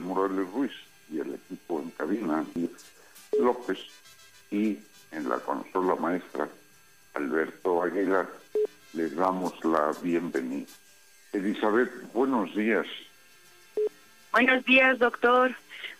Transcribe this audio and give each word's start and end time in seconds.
Morales 0.00 0.50
Ruiz 0.52 0.72
y 1.10 1.20
el 1.20 1.34
equipo 1.34 1.80
en 1.80 1.90
cabina, 1.90 2.44
López, 3.38 3.78
y 4.50 4.78
en 5.10 5.28
la 5.28 5.38
consola 5.38 5.94
maestra, 5.96 6.48
Alberto 7.14 7.82
Aguilar, 7.82 8.28
les 8.94 9.14
damos 9.14 9.52
la 9.64 9.92
bienvenida. 10.02 10.66
Elizabeth, 11.32 11.90
buenos 12.12 12.54
días. 12.54 12.86
Buenos 14.32 14.64
días, 14.64 14.98
doctor. 14.98 15.54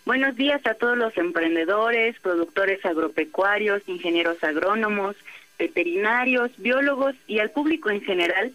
Buenos 0.05 0.35
días 0.35 0.65
a 0.65 0.73
todos 0.73 0.97
los 0.97 1.15
emprendedores, 1.17 2.19
productores 2.19 2.85
agropecuarios, 2.85 3.81
ingenieros 3.87 4.43
agrónomos, 4.43 5.15
veterinarios, 5.57 6.51
biólogos 6.57 7.15
y 7.27 7.39
al 7.39 7.51
público 7.51 7.89
en 7.89 8.01
general 8.01 8.51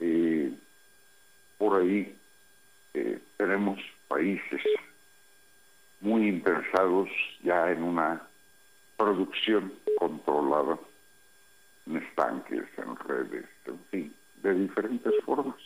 eh, 0.00 0.52
por 1.58 1.80
ahí 1.80 2.16
eh, 2.94 3.18
tenemos 3.36 3.80
países 4.08 4.62
muy 6.00 6.28
interesados 6.28 7.08
ya 7.42 7.70
en 7.70 7.82
una 7.82 8.22
producción 8.96 9.72
controlada 9.98 10.78
en 11.86 11.96
estanques, 11.96 12.64
en 12.76 12.96
redes, 12.96 13.46
en 13.66 13.78
fin, 13.90 14.14
de 14.42 14.54
diferentes 14.54 15.12
formas. 15.24 15.56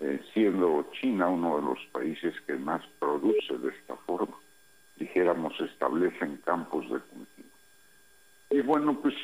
Eh, 0.00 0.20
siendo 0.32 0.90
China 1.00 1.28
uno 1.28 1.56
de 1.56 1.62
los 1.62 1.78
países 1.92 2.34
que 2.46 2.54
más 2.54 2.84
produce 2.98 3.56
de 3.58 3.68
esta 3.68 3.96
forma 3.96 4.36
dijéramos, 4.96 5.58
establecen 5.60 6.36
campos 6.38 6.84
de 6.90 6.98
cultivo. 7.00 7.48
Y 8.50 8.60
bueno, 8.60 9.00
pues 9.00 9.14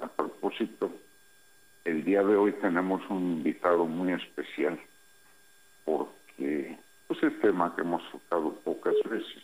a 0.00 0.08
propósito, 0.08 0.90
el 1.84 2.04
día 2.04 2.22
de 2.22 2.36
hoy 2.36 2.52
tenemos 2.52 3.02
un 3.10 3.38
invitado 3.38 3.86
muy 3.86 4.12
especial, 4.12 4.78
porque 5.84 6.78
pues 7.06 7.22
es 7.22 7.40
tema 7.40 7.74
que 7.74 7.82
hemos 7.82 8.02
tocado 8.10 8.54
pocas 8.64 8.94
veces 9.08 9.42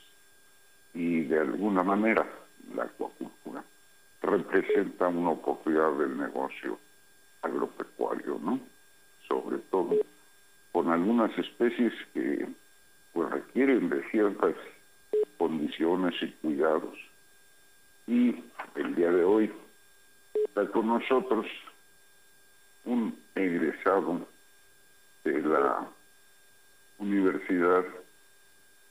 y 0.95 1.23
de 1.23 1.41
alguna 1.41 1.83
manera 1.83 2.27
la 2.75 2.85
acuacultura 2.85 3.63
representa 4.23 5.09
una 5.09 5.31
oportunidad 5.31 5.93
del 5.93 6.17
negocio 6.17 6.79
agropecuario, 7.43 8.39
¿no? 8.43 8.61
Sobre 9.29 9.59
todo 9.71 9.97
con 10.73 10.91
algunas 10.91 11.37
especies 11.39 11.93
que 12.15 12.49
pues 13.13 13.31
requieren 13.31 13.89
de 13.89 14.03
ciertas 14.11 14.55
condiciones 15.39 16.15
y 16.23 16.29
cuidados. 16.43 16.97
Y 18.07 18.43
el 18.75 18.95
día 18.95 19.11
de 19.11 19.25
hoy 19.25 19.53
está 20.35 20.67
con 20.69 20.87
nosotros 20.87 21.47
un 22.85 23.19
egresado 23.35 24.27
de 25.25 25.43
la 25.43 25.87
Universidad 26.99 27.85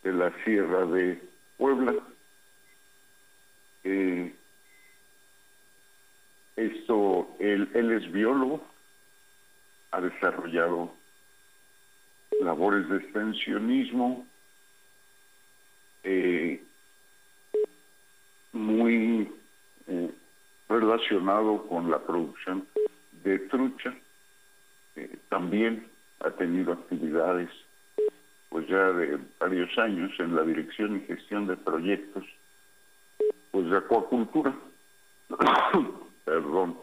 de 0.03 0.13
la 0.13 0.31
Sierra 0.43 0.85
de 0.85 1.21
Puebla. 1.57 1.93
esto, 6.55 7.35
él, 7.39 7.69
él 7.73 7.91
es 7.91 8.11
biólogo, 8.11 8.63
ha 9.91 10.01
desarrollado 10.01 10.93
labores 12.41 12.87
de 12.89 12.97
extensionismo 12.97 14.25
eh, 16.07 16.63
muy 18.53 19.27
eh, 19.87 20.11
relacionado 20.69 21.67
con 21.67 21.89
la 21.89 21.97
producción 21.99 22.67
de 23.23 23.39
trucha. 23.39 23.91
Eh, 24.95 25.17
también 25.29 25.87
ha 26.19 26.29
tenido 26.29 26.73
actividades 26.73 27.49
pues 28.49 28.67
ya 28.67 28.91
de 28.93 29.17
varios 29.39 29.75
años 29.79 30.11
en 30.19 30.35
la 30.35 30.43
dirección 30.43 30.95
y 30.95 31.07
gestión 31.07 31.47
de 31.47 31.57
proyectos 31.57 32.23
pues 33.49 33.67
de 33.69 33.77
acuacultura. 33.77 34.55
Perdón. 36.23 36.77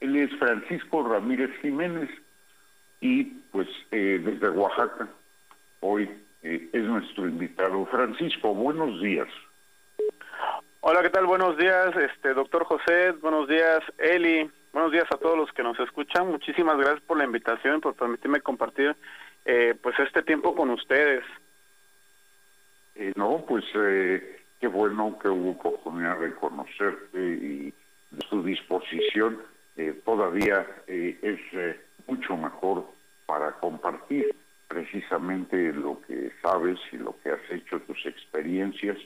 Él 0.00 0.16
es 0.16 0.30
Francisco 0.38 1.02
Ramírez 1.02 1.50
Jiménez 1.60 2.08
y 3.00 3.24
pues 3.50 3.68
desde 3.90 4.50
Oaxaca 4.50 5.08
hoy 5.80 6.08
eh, 6.42 6.68
es 6.72 6.82
nuestro 6.82 7.28
invitado. 7.28 7.86
Francisco, 7.86 8.54
buenos 8.54 9.00
días. 9.00 9.28
Hola, 10.80 11.02
¿qué 11.02 11.10
tal? 11.10 11.26
Buenos 11.26 11.56
días, 11.56 11.94
este 11.96 12.34
doctor 12.34 12.64
José, 12.64 13.10
buenos 13.20 13.48
días, 13.48 13.80
Eli, 13.98 14.48
buenos 14.72 14.92
días 14.92 15.06
a 15.10 15.16
todos 15.16 15.36
los 15.36 15.52
que 15.52 15.64
nos 15.64 15.78
escuchan. 15.80 16.30
Muchísimas 16.30 16.76
gracias 16.78 17.00
por 17.00 17.18
la 17.18 17.24
invitación, 17.24 17.80
por 17.80 17.94
permitirme 17.94 18.40
compartir 18.40 18.96
eh, 19.44 19.74
pues 19.82 19.98
este 19.98 20.22
tiempo 20.22 20.54
con 20.54 20.70
ustedes. 20.70 21.24
Eh, 22.94 23.12
no, 23.16 23.44
pues 23.46 23.64
eh, 23.74 24.40
qué 24.60 24.68
bueno 24.68 25.18
que 25.18 25.28
hubo 25.28 25.50
oportunidad 25.50 26.20
de 26.20 26.32
conocerte 26.36 27.18
y 27.18 27.74
de 28.10 28.26
su 28.30 28.42
disposición 28.42 29.42
todavía 30.04 30.66
es 30.88 31.38
mucho 32.06 32.36
mejor 32.36 32.86
para 33.26 33.52
compartir 33.52 34.34
precisamente 34.68 35.72
lo 35.72 36.00
que 36.06 36.30
sabes 36.42 36.78
y 36.92 36.98
lo 36.98 37.16
que 37.22 37.30
has 37.30 37.50
hecho, 37.50 37.80
tus 37.80 38.04
experiencias 38.06 38.98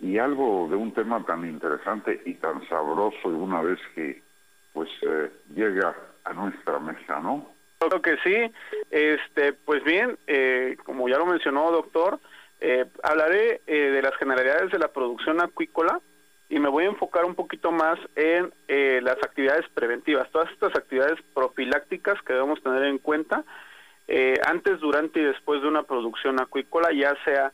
y 0.00 0.18
algo 0.18 0.68
de 0.68 0.76
un 0.76 0.92
tema 0.92 1.24
tan 1.24 1.48
interesante 1.48 2.20
y 2.26 2.34
tan 2.34 2.66
sabroso 2.68 3.28
una 3.28 3.62
vez 3.62 3.78
que 3.94 4.22
pues 4.72 4.90
eh, 5.02 5.30
llega 5.54 5.94
a 6.24 6.32
nuestra 6.32 6.80
mesa, 6.80 7.20
¿no? 7.20 7.48
Creo 7.78 8.02
que 8.02 8.16
sí. 8.24 8.52
Este, 8.90 9.52
pues 9.52 9.84
bien, 9.84 10.18
eh, 10.26 10.76
como 10.84 11.08
ya 11.08 11.18
lo 11.18 11.26
mencionó 11.26 11.70
doctor, 11.70 12.18
eh, 12.60 12.84
hablaré 13.02 13.60
de 13.66 14.02
las 14.02 14.16
generalidades 14.16 14.72
de 14.72 14.78
la 14.78 14.88
producción 14.88 15.40
acuícola 15.40 16.00
y 16.48 16.58
me 16.58 16.68
voy 16.68 16.84
a 16.84 16.88
enfocar 16.88 17.24
un 17.24 17.34
poquito 17.34 17.70
más 17.72 17.98
en 18.16 18.52
las 18.68 19.16
actividades 19.16 19.68
preventivas, 19.74 20.30
todas 20.30 20.50
estas 20.50 20.74
actividades 20.76 21.20
profilácticas 21.34 22.20
que 22.22 22.32
debemos 22.32 22.62
tener 22.62 22.84
en 22.84 22.98
cuenta 22.98 23.44
antes, 24.46 24.80
durante 24.80 25.20
y 25.20 25.24
después 25.24 25.62
de 25.62 25.68
una 25.68 25.82
producción 25.82 26.40
acuícola, 26.40 26.92
ya 26.92 27.14
sea 27.24 27.52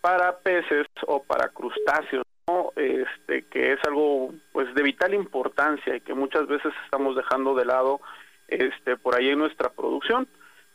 para 0.00 0.38
peces 0.38 0.86
o 1.06 1.22
para 1.22 1.48
crustáceos, 1.48 2.24
este, 2.76 3.42
que 3.48 3.72
es 3.72 3.78
algo 3.86 4.32
pues 4.52 4.74
de 4.74 4.82
vital 4.82 5.14
importancia 5.14 5.96
y 5.96 6.00
que 6.00 6.14
muchas 6.14 6.46
veces 6.46 6.72
estamos 6.84 7.14
dejando 7.16 7.54
de 7.54 7.64
lado 7.64 8.00
este, 8.48 8.96
por 8.96 9.14
ahí 9.14 9.30
en 9.30 9.38
nuestra 9.38 9.70
producción, 9.70 10.26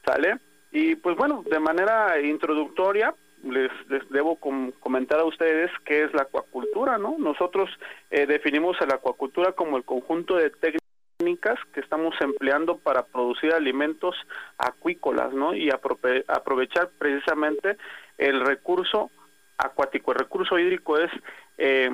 ¿sale? 0.05 0.39
Y 0.71 0.95
pues 0.95 1.15
bueno, 1.17 1.43
de 1.49 1.59
manera 1.59 2.19
introductoria, 2.21 3.13
les, 3.43 3.71
debo 4.09 4.37
comentar 4.79 5.19
a 5.19 5.25
ustedes 5.25 5.71
qué 5.85 6.03
es 6.03 6.13
la 6.13 6.23
acuacultura, 6.23 6.97
¿no? 6.97 7.15
Nosotros 7.17 7.69
eh, 8.09 8.25
definimos 8.25 8.77
la 8.87 8.95
acuacultura 8.95 9.51
como 9.51 9.77
el 9.77 9.83
conjunto 9.83 10.35
de 10.35 10.49
técnicas 10.49 11.59
que 11.73 11.79
estamos 11.79 12.15
empleando 12.19 12.77
para 12.77 13.05
producir 13.05 13.53
alimentos 13.53 14.15
acuícolas, 14.57 15.33
¿no? 15.33 15.55
Y 15.55 15.69
aprovechar 15.69 16.89
precisamente 16.97 17.77
el 18.17 18.41
recurso 18.41 19.11
acuático. 19.57 20.11
El 20.11 20.19
recurso 20.19 20.57
hídrico 20.57 20.97
es 20.97 21.11
eh, 21.57 21.89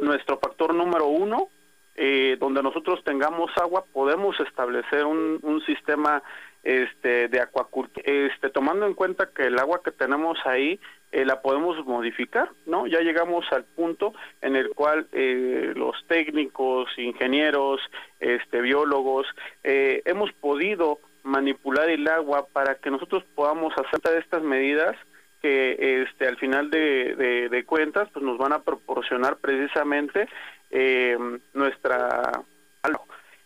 nuestro 0.00 0.38
factor 0.38 0.74
número 0.74 1.06
uno. 1.06 1.48
Eh, 1.96 2.38
donde 2.40 2.62
nosotros 2.62 3.02
tengamos 3.04 3.50
agua, 3.60 3.84
podemos 3.92 4.38
establecer 4.40 5.04
un, 5.04 5.38
un 5.42 5.60
sistema 5.66 6.22
este, 6.62 7.28
de 7.28 7.40
acuacultura, 7.40 8.04
este, 8.06 8.50
tomando 8.50 8.86
en 8.86 8.94
cuenta 8.94 9.30
que 9.34 9.44
el 9.44 9.58
agua 9.58 9.82
que 9.82 9.92
tenemos 9.92 10.38
ahí 10.44 10.80
eh, 11.12 11.24
la 11.24 11.42
podemos 11.42 11.84
modificar, 11.86 12.50
¿no? 12.66 12.86
Ya 12.86 13.00
llegamos 13.00 13.44
al 13.52 13.64
punto 13.64 14.12
en 14.42 14.56
el 14.56 14.70
cual 14.70 15.08
los 15.12 15.96
técnicos, 16.06 16.90
ingenieros, 16.96 17.80
este, 18.20 18.60
biólogos, 18.60 19.26
hemos 19.62 20.32
podido 20.34 21.00
manipular 21.22 21.88
el 21.90 22.06
agua 22.08 22.46
para 22.52 22.76
que 22.76 22.90
nosotros 22.90 23.24
podamos 23.34 23.74
hacer 23.76 24.18
estas 24.18 24.42
medidas 24.42 24.96
que 25.40 26.02
este 26.02 26.26
al 26.26 26.36
final 26.36 26.70
de, 26.70 27.48
de, 27.50 27.64
cuentas 27.64 28.08
pues 28.12 28.24
nos 28.24 28.38
van 28.38 28.52
a 28.52 28.62
proporcionar 28.62 29.36
precisamente 29.38 30.28
eh, 30.70 31.16
nuestra 31.54 32.42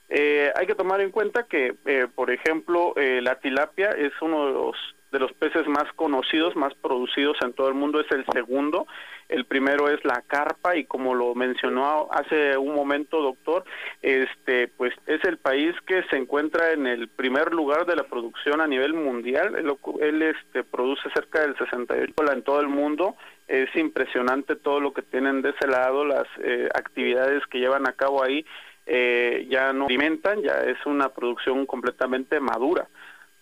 eh, 0.08 0.52
hay 0.54 0.66
que 0.66 0.74
tomar 0.74 1.00
en 1.00 1.10
cuenta 1.10 1.44
que 1.44 1.74
eh, 1.86 2.06
por 2.14 2.30
ejemplo 2.30 2.94
eh, 2.96 3.20
la 3.22 3.36
tilapia 3.36 3.90
es 3.90 4.12
uno 4.20 4.46
de 4.46 4.52
los 4.52 4.76
de 5.14 5.20
los 5.20 5.32
peces 5.32 5.64
más 5.68 5.84
conocidos, 5.94 6.56
más 6.56 6.74
producidos 6.74 7.36
en 7.42 7.52
todo 7.52 7.68
el 7.68 7.74
mundo, 7.74 8.00
es 8.00 8.10
el 8.10 8.26
segundo. 8.32 8.88
El 9.28 9.44
primero 9.44 9.88
es 9.88 10.04
la 10.04 10.22
carpa 10.26 10.76
y 10.76 10.86
como 10.86 11.14
lo 11.14 11.36
mencionó 11.36 12.08
hace 12.10 12.58
un 12.58 12.74
momento, 12.74 13.22
doctor, 13.22 13.64
este 14.02 14.66
pues 14.66 14.92
es 15.06 15.22
el 15.24 15.38
país 15.38 15.72
que 15.86 16.02
se 16.10 16.16
encuentra 16.16 16.72
en 16.72 16.88
el 16.88 17.06
primer 17.06 17.54
lugar 17.54 17.86
de 17.86 17.94
la 17.94 18.02
producción 18.02 18.60
a 18.60 18.66
nivel 18.66 18.92
mundial. 18.92 19.54
Él, 19.54 20.22
este 20.22 20.64
produce 20.64 21.08
cerca 21.14 21.42
del 21.42 21.56
68 21.56 22.32
en 22.32 22.42
todo 22.42 22.60
el 22.60 22.68
mundo. 22.68 23.14
Es 23.46 23.74
impresionante 23.76 24.56
todo 24.56 24.80
lo 24.80 24.92
que 24.92 25.02
tienen 25.02 25.42
de 25.42 25.50
ese 25.50 25.68
lado, 25.68 26.04
las 26.04 26.26
eh, 26.42 26.68
actividades 26.74 27.46
que 27.46 27.60
llevan 27.60 27.86
a 27.86 27.92
cabo 27.92 28.24
ahí 28.24 28.44
eh, 28.86 29.46
ya 29.48 29.72
no 29.72 29.86
alimentan, 29.86 30.42
ya 30.42 30.60
es 30.60 30.84
una 30.86 31.08
producción 31.08 31.66
completamente 31.66 32.40
madura, 32.40 32.88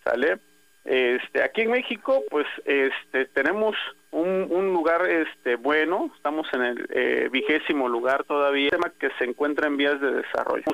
¿sale? 0.05 0.39
Este, 0.85 1.43
aquí 1.43 1.63
en 1.63 1.71
México, 1.71 2.25
pues, 2.29 2.47
este, 2.65 3.27
tenemos 3.27 3.77
un, 4.11 4.73
lugar, 4.73 5.09
este, 5.09 5.57
bueno, 5.57 6.11
estamos 6.17 6.47
en 6.53 6.63
el 6.63 6.87
eh, 6.91 7.29
vigésimo 7.31 7.89
lugar 7.89 8.25
todavía, 8.25 8.71
tema 8.71 8.93
que 8.99 9.11
se 9.19 9.25
encuentra 9.25 9.69
en 9.69 9.77
vías 9.77 10.01
de 10.01 10.13
desarrollo, 10.13 10.65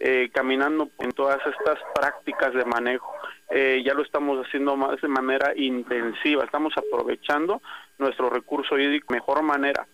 eh, 0.00 0.30
caminando 0.32 0.90
en 0.98 1.12
todas 1.12 1.38
estas 1.46 1.78
prácticas 1.94 2.54
de 2.54 2.64
manejo, 2.64 3.12
eh, 3.50 3.82
ya 3.84 3.94
lo 3.94 4.02
estamos 4.02 4.44
haciendo 4.44 4.76
más 4.76 5.00
de 5.00 5.08
manera 5.08 5.52
intensiva, 5.54 6.44
estamos 6.44 6.72
aprovechando 6.76 7.62
nuestro 7.98 8.30
recurso 8.30 8.78
hídrico 8.78 9.12
de 9.12 9.20
mejor 9.20 9.42
manera. 9.42 9.86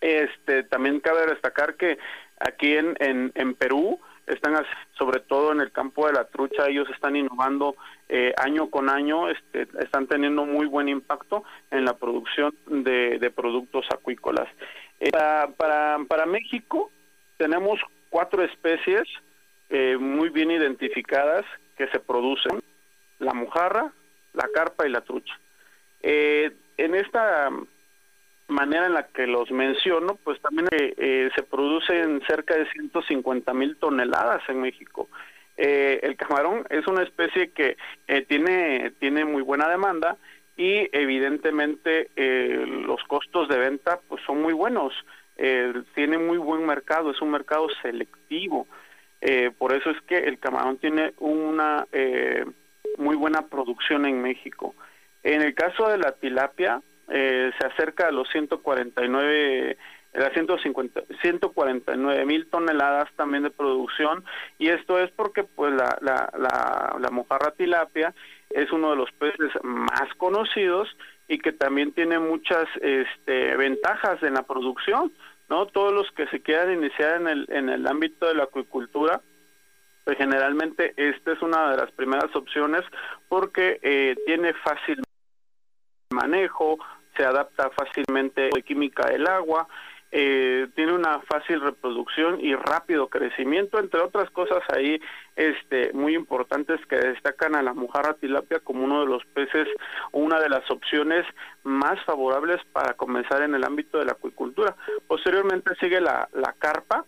Este, 0.00 0.62
también 0.64 1.00
cabe 1.00 1.26
destacar 1.26 1.74
que 1.74 1.98
aquí 2.40 2.76
en, 2.76 2.96
en, 2.98 3.32
en 3.34 3.54
Perú, 3.54 4.00
están 4.26 4.54
sobre 4.96 5.20
todo 5.20 5.52
en 5.52 5.60
el 5.60 5.72
campo 5.72 6.06
de 6.06 6.14
la 6.14 6.24
trucha, 6.24 6.68
ellos 6.68 6.88
están 6.90 7.16
innovando 7.16 7.76
eh, 8.08 8.32
año 8.36 8.70
con 8.70 8.88
año, 8.88 9.28
este, 9.28 9.68
están 9.80 10.06
teniendo 10.06 10.44
muy 10.44 10.66
buen 10.66 10.88
impacto 10.88 11.44
en 11.70 11.84
la 11.84 11.94
producción 11.94 12.54
de, 12.66 13.32
productos 13.34 13.86
acuícolas. 13.92 14.48
Eh, 15.00 15.10
para, 15.56 15.98
para, 16.06 16.26
México 16.26 16.90
tenemos 17.36 17.80
cuatro 18.10 18.42
especies 18.42 19.02
eh, 19.70 19.96
muy 19.98 20.28
bien 20.28 20.50
identificadas 20.50 21.44
que 21.76 21.88
se 21.88 22.00
producen, 22.00 22.62
la 23.18 23.32
mojarra, 23.32 23.92
la 24.34 24.48
carpa 24.54 24.86
y 24.86 24.90
la 24.90 25.00
trucha. 25.00 25.34
en 26.02 26.94
esta 26.94 27.50
manera 28.50 28.86
en 28.86 28.94
la 28.94 29.06
que 29.06 29.26
los 29.26 29.50
menciono, 29.50 30.18
pues 30.22 30.40
también 30.40 30.68
eh, 30.72 30.94
eh, 30.96 31.30
se 31.34 31.42
producen 31.42 32.22
cerca 32.26 32.56
de 32.56 32.70
150 32.70 33.54
mil 33.54 33.76
toneladas 33.76 34.42
en 34.48 34.60
México. 34.60 35.08
Eh, 35.56 36.00
el 36.02 36.16
camarón 36.16 36.64
es 36.70 36.86
una 36.86 37.02
especie 37.02 37.50
que 37.50 37.76
tiene, 38.28 38.92
tiene 38.98 39.24
muy 39.24 39.42
buena 39.42 39.68
demanda 39.68 40.16
y 40.56 40.88
evidentemente 40.92 42.10
los 42.86 43.02
costos 43.04 43.48
de 43.48 43.58
venta 43.58 44.00
pues 44.08 44.22
son 44.24 44.40
muy 44.42 44.52
buenos. 44.52 44.94
tiene 45.94 46.18
muy 46.18 46.38
buen 46.38 46.66
mercado, 46.66 47.10
es 47.10 47.20
un 47.20 47.30
mercado 47.30 47.68
selectivo. 47.82 48.66
por 49.58 49.74
eso 49.74 49.90
es 49.90 50.00
que 50.02 50.18
el 50.18 50.38
camarón 50.38 50.78
tiene 50.78 51.12
una 51.18 51.86
muy 52.96 53.16
buena 53.16 53.42
producción 53.48 54.06
en 54.06 54.22
México. 54.22 54.74
En 55.22 55.42
el 55.42 55.54
caso 55.54 55.88
de 55.88 55.98
la 55.98 56.12
tilapia, 56.12 56.80
eh, 57.10 57.50
se 57.58 57.66
acerca 57.66 58.08
a 58.08 58.12
los 58.12 58.28
149 58.30 59.76
las 60.12 60.32
150, 60.32 61.02
149 61.22 62.24
mil 62.24 62.48
toneladas 62.48 63.08
también 63.14 63.44
de 63.44 63.50
producción 63.50 64.24
y 64.58 64.68
esto 64.68 64.98
es 64.98 65.08
porque 65.12 65.44
pues 65.44 65.72
la, 65.72 65.98
la, 66.00 66.32
la, 66.36 66.96
la 66.98 67.10
mojarra 67.10 67.52
tilapia 67.52 68.12
es 68.50 68.72
uno 68.72 68.90
de 68.90 68.96
los 68.96 69.12
peces 69.12 69.52
más 69.62 70.12
conocidos 70.16 70.88
y 71.28 71.38
que 71.38 71.52
también 71.52 71.92
tiene 71.92 72.18
muchas 72.18 72.66
este, 72.80 73.56
ventajas 73.56 74.20
en 74.24 74.34
la 74.34 74.42
producción, 74.42 75.12
¿no? 75.48 75.66
Todos 75.66 75.92
los 75.92 76.10
que 76.10 76.26
se 76.26 76.42
quieran 76.42 76.72
iniciar 76.72 77.20
en 77.20 77.28
el, 77.28 77.46
en 77.50 77.68
el 77.68 77.86
ámbito 77.86 78.26
de 78.26 78.34
la 78.34 78.44
acuicultura, 78.44 79.20
pues 80.04 80.18
generalmente 80.18 80.92
esta 80.96 81.32
es 81.32 81.40
una 81.40 81.70
de 81.70 81.76
las 81.76 81.92
primeras 81.92 82.34
opciones 82.34 82.82
porque 83.28 83.78
eh, 83.82 84.16
tiene 84.26 84.54
fácil 84.54 85.00
manejo, 86.10 86.78
se 87.16 87.24
adapta 87.24 87.70
fácilmente 87.70 88.46
a 88.46 88.56
la 88.56 88.62
química 88.62 89.06
del 89.08 89.26
agua 89.26 89.66
eh, 90.12 90.66
tiene 90.74 90.92
una 90.92 91.20
fácil 91.20 91.60
reproducción 91.60 92.40
y 92.40 92.56
rápido 92.56 93.08
crecimiento, 93.08 93.78
entre 93.78 94.00
otras 94.00 94.28
cosas 94.30 94.58
ahí 94.74 95.00
este, 95.36 95.92
muy 95.92 96.16
importantes 96.16 96.84
que 96.86 96.96
destacan 96.96 97.54
a 97.54 97.62
la 97.62 97.74
mojarra 97.74 98.14
tilapia 98.14 98.58
como 98.58 98.84
uno 98.84 99.02
de 99.02 99.06
los 99.06 99.24
peces, 99.26 99.68
una 100.10 100.40
de 100.40 100.48
las 100.48 100.68
opciones 100.68 101.24
más 101.62 102.02
favorables 102.04 102.60
para 102.72 102.94
comenzar 102.94 103.42
en 103.42 103.54
el 103.54 103.62
ámbito 103.62 103.98
de 103.98 104.06
la 104.06 104.12
acuicultura. 104.12 104.74
Posteriormente 105.06 105.76
sigue 105.76 106.00
la, 106.00 106.28
la 106.32 106.54
carpa, 106.58 107.04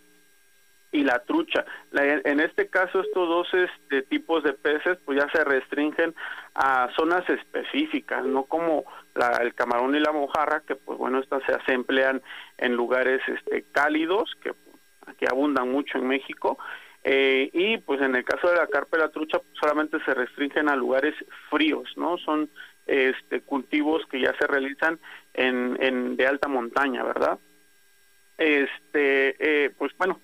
y 0.93 1.03
la 1.03 1.19
trucha. 1.19 1.65
en 1.91 2.39
este 2.39 2.67
caso, 2.67 3.01
estos 3.01 3.27
dos 3.27 3.47
este, 3.53 4.03
tipos 4.03 4.43
de 4.43 4.53
peces 4.53 4.97
pues 5.03 5.19
ya 5.19 5.29
se 5.31 5.43
restringen 5.43 6.13
a 6.53 6.89
zonas 6.95 7.27
específicas, 7.29 8.23
no 8.23 8.43
como 8.43 8.85
la, 9.15 9.39
el 9.41 9.55
camarón 9.55 9.95
y 9.95 9.99
la 9.99 10.11
mojarra, 10.11 10.61
que 10.65 10.75
pues 10.75 10.97
bueno, 10.97 11.19
estas 11.19 11.41
se, 11.65 11.73
emplean 11.73 12.21
en 12.59 12.75
lugares 12.75 13.21
este, 13.27 13.65
cálidos, 13.71 14.31
que 14.41 14.51
aquí 15.07 15.25
abundan 15.27 15.71
mucho 15.71 15.97
en 15.97 16.07
México, 16.07 16.59
eh, 17.03 17.49
y 17.51 17.77
pues 17.79 17.99
en 18.01 18.15
el 18.15 18.23
caso 18.23 18.47
de 18.49 18.55
la 18.55 18.67
carpa 18.67 18.97
y 18.97 19.01
la 19.01 19.09
trucha 19.09 19.39
pues, 19.39 19.57
solamente 19.59 19.97
se 20.05 20.13
restringen 20.13 20.69
a 20.69 20.75
lugares 20.75 21.15
fríos, 21.49 21.89
¿no? 21.97 22.19
Son 22.19 22.49
este, 22.85 23.41
cultivos 23.41 24.05
que 24.11 24.21
ya 24.21 24.33
se 24.37 24.45
realizan 24.45 24.99
en, 25.33 25.75
en 25.81 26.15
de 26.15 26.27
alta 26.27 26.47
montaña, 26.47 27.03
¿verdad? 27.03 27.39
Este, 28.37 29.35
eh, 29.39 29.71
pues 29.77 29.91
bueno, 29.97 30.19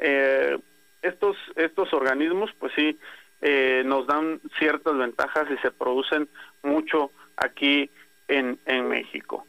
eh, 0.00 0.58
estos, 1.02 1.36
estos 1.56 1.92
organismos, 1.92 2.50
pues 2.58 2.72
sí, 2.74 2.98
eh, 3.42 3.82
nos 3.86 4.06
dan 4.06 4.40
ciertas 4.58 4.96
ventajas 4.96 5.48
y 5.50 5.56
se 5.58 5.70
producen 5.70 6.28
mucho 6.62 7.10
aquí 7.36 7.90
en, 8.28 8.58
en 8.66 8.88
México. 8.88 9.46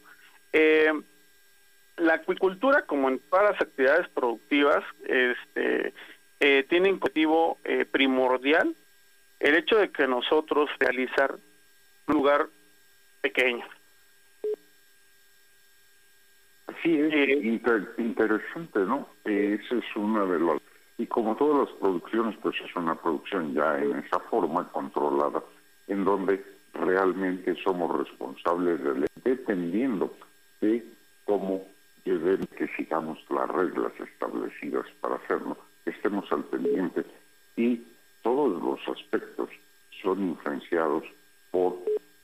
Eh, 0.52 0.92
la 1.98 2.14
acuicultura, 2.14 2.82
como 2.82 3.10
en 3.10 3.18
todas 3.18 3.52
las 3.52 3.60
actividades 3.60 4.08
productivas, 4.08 4.82
este, 5.06 5.92
eh, 6.40 6.64
tiene 6.68 6.88
un 6.88 6.96
objetivo 6.96 7.58
primordial 7.90 8.74
el 9.40 9.56
hecho 9.56 9.76
de 9.76 9.90
que 9.90 10.06
nosotros 10.06 10.70
realizar 10.78 11.34
un 12.06 12.14
lugar 12.14 12.46
pequeño, 13.20 13.66
Sí, 16.82 16.98
es 16.98 17.12
eh, 17.14 17.60
interesante, 17.98 18.80
¿no? 18.80 19.08
Esa 19.24 19.76
es 19.76 19.96
una 19.96 20.24
de 20.24 20.40
las... 20.40 20.60
Y 20.98 21.06
como 21.06 21.36
todas 21.36 21.68
las 21.68 21.78
producciones, 21.78 22.36
pues 22.42 22.56
es 22.60 22.74
una 22.74 22.94
producción 22.94 23.54
ya 23.54 23.78
en 23.78 23.98
esa 23.98 24.18
forma 24.18 24.68
controlada, 24.70 25.42
en 25.86 26.04
donde 26.04 26.44
realmente 26.74 27.54
somos 27.62 27.96
responsables 27.98 28.82
de, 28.82 29.06
dependiendo 29.24 30.12
de 30.60 30.84
cómo 31.24 31.64
lleven 32.04 32.46
que 32.58 32.66
sigamos 32.76 33.18
las 33.30 33.48
reglas 33.48 33.92
establecidas 34.00 34.86
para 35.00 35.16
hacerlo, 35.16 35.56
que 35.84 35.90
estemos 35.90 36.30
al 36.32 36.44
pendiente 36.44 37.04
y 37.56 37.82
todos 38.22 38.60
los 38.62 38.96
aspectos 38.96 39.50
son 40.02 40.30
influenciados 40.30 41.04
por 41.50 41.78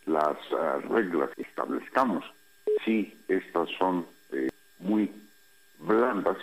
las 0.06 0.36
uh, 0.50 0.92
reglas 0.92 1.30
que 1.36 1.42
establezcamos. 1.42 2.24
Si 2.84 3.14
estas 3.28 3.68
son 3.78 4.06
muy 4.78 5.10
blandas, 5.78 6.36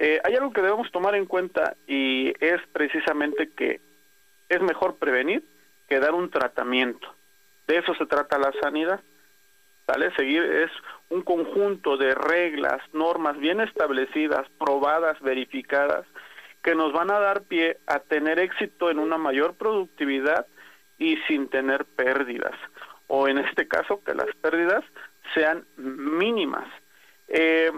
Eh, 0.03 0.19
hay 0.25 0.35
algo 0.35 0.51
que 0.51 0.63
debemos 0.63 0.91
tomar 0.93 1.15
en 1.15 1.27
cuenta 1.27 1.77
y 1.87 2.33
es 2.41 2.59
precisamente 2.73 3.51
que 3.51 3.83
es 4.49 4.63
mejor 4.63 4.97
prevenir 4.97 5.45
que 5.91 6.01
dar 6.01 6.15
un 6.15 6.31
tratamiento. 6.31 7.15
De 7.67 7.77
eso 7.77 7.95
se 7.95 8.07
trata 8.07 8.39
la 8.39 8.51
sanidad. 8.63 9.01
¿Sale? 9.87 10.11
Seguir 10.17 10.43
es 10.43 10.71
un 11.11 11.21
conjunto 11.21 11.99
de 11.99 12.15
reglas, 12.15 12.81
normas 12.95 13.37
bien 13.37 13.61
establecidas, 13.61 14.49
probadas, 14.59 15.21
verificadas, 15.21 16.07
que 16.63 16.75
nos 16.75 16.95
van 16.95 17.11
a 17.11 17.21
dar 17.21 17.43
pie 17.43 17.77
a 17.87 17.99
tener 17.99 18.39
éxito 18.39 18.91
en 18.91 19.01
una 19.01 19.19
mayor 19.19 19.53
productividad 19.57 20.47
y 20.97 21.19
sin 21.29 21.49
tener 21.49 21.85
pérdidas. 21.85 22.55
O 23.07 23.29
en 23.29 23.37
este 23.37 23.69
caso, 23.69 24.03
que 24.03 24.15
las 24.15 24.35
pérdidas 24.37 24.83
sean 25.35 25.67
mínimas. 25.77 26.69
Eh, 27.29 27.71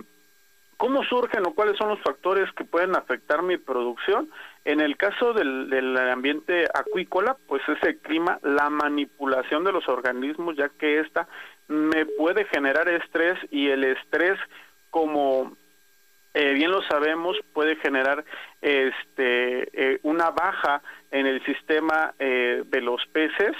¿Cómo 0.83 1.05
surgen 1.05 1.47
o 1.47 1.55
cuáles 1.55 1.79
son 1.79 1.91
los 1.91 2.01
factores 2.01 2.51
que 2.55 2.65
pueden 2.65 2.97
afectar 2.97 3.41
mi 3.41 3.57
producción? 3.57 4.29
En 4.65 4.81
el 4.81 4.97
caso 4.97 5.33
del, 5.33 5.97
ambiente 5.97 6.65
acuícola, 6.75 7.37
pues 7.47 7.63
es 7.69 7.81
el 7.85 7.99
clima, 7.99 8.41
la 8.43 8.69
manipulación 8.69 9.63
de 9.63 9.71
los 9.71 9.89
organismos, 9.89 10.57
ya 10.57 10.71
que 10.71 10.99
esta 10.99 11.29
me 11.69 12.05
puede 12.05 12.47
generar 12.47 12.89
estrés 12.89 13.39
y 13.53 13.69
el 13.69 13.85
estrés, 13.85 14.37
como 14.91 15.57
eh, 16.35 16.53
bien 16.53 16.73
lo 16.73 16.83
sabemos, 16.83 17.39
puede 17.53 17.77
generar 17.77 18.25
este 18.61 19.69
eh, 19.73 20.01
una 20.03 20.31
baja 20.33 20.83
en 21.13 21.29
el 21.29 21.45
sistema 21.45 22.13
eh, 22.19 22.65
de 22.67 22.81
los 22.81 23.07
peces, 23.13 23.55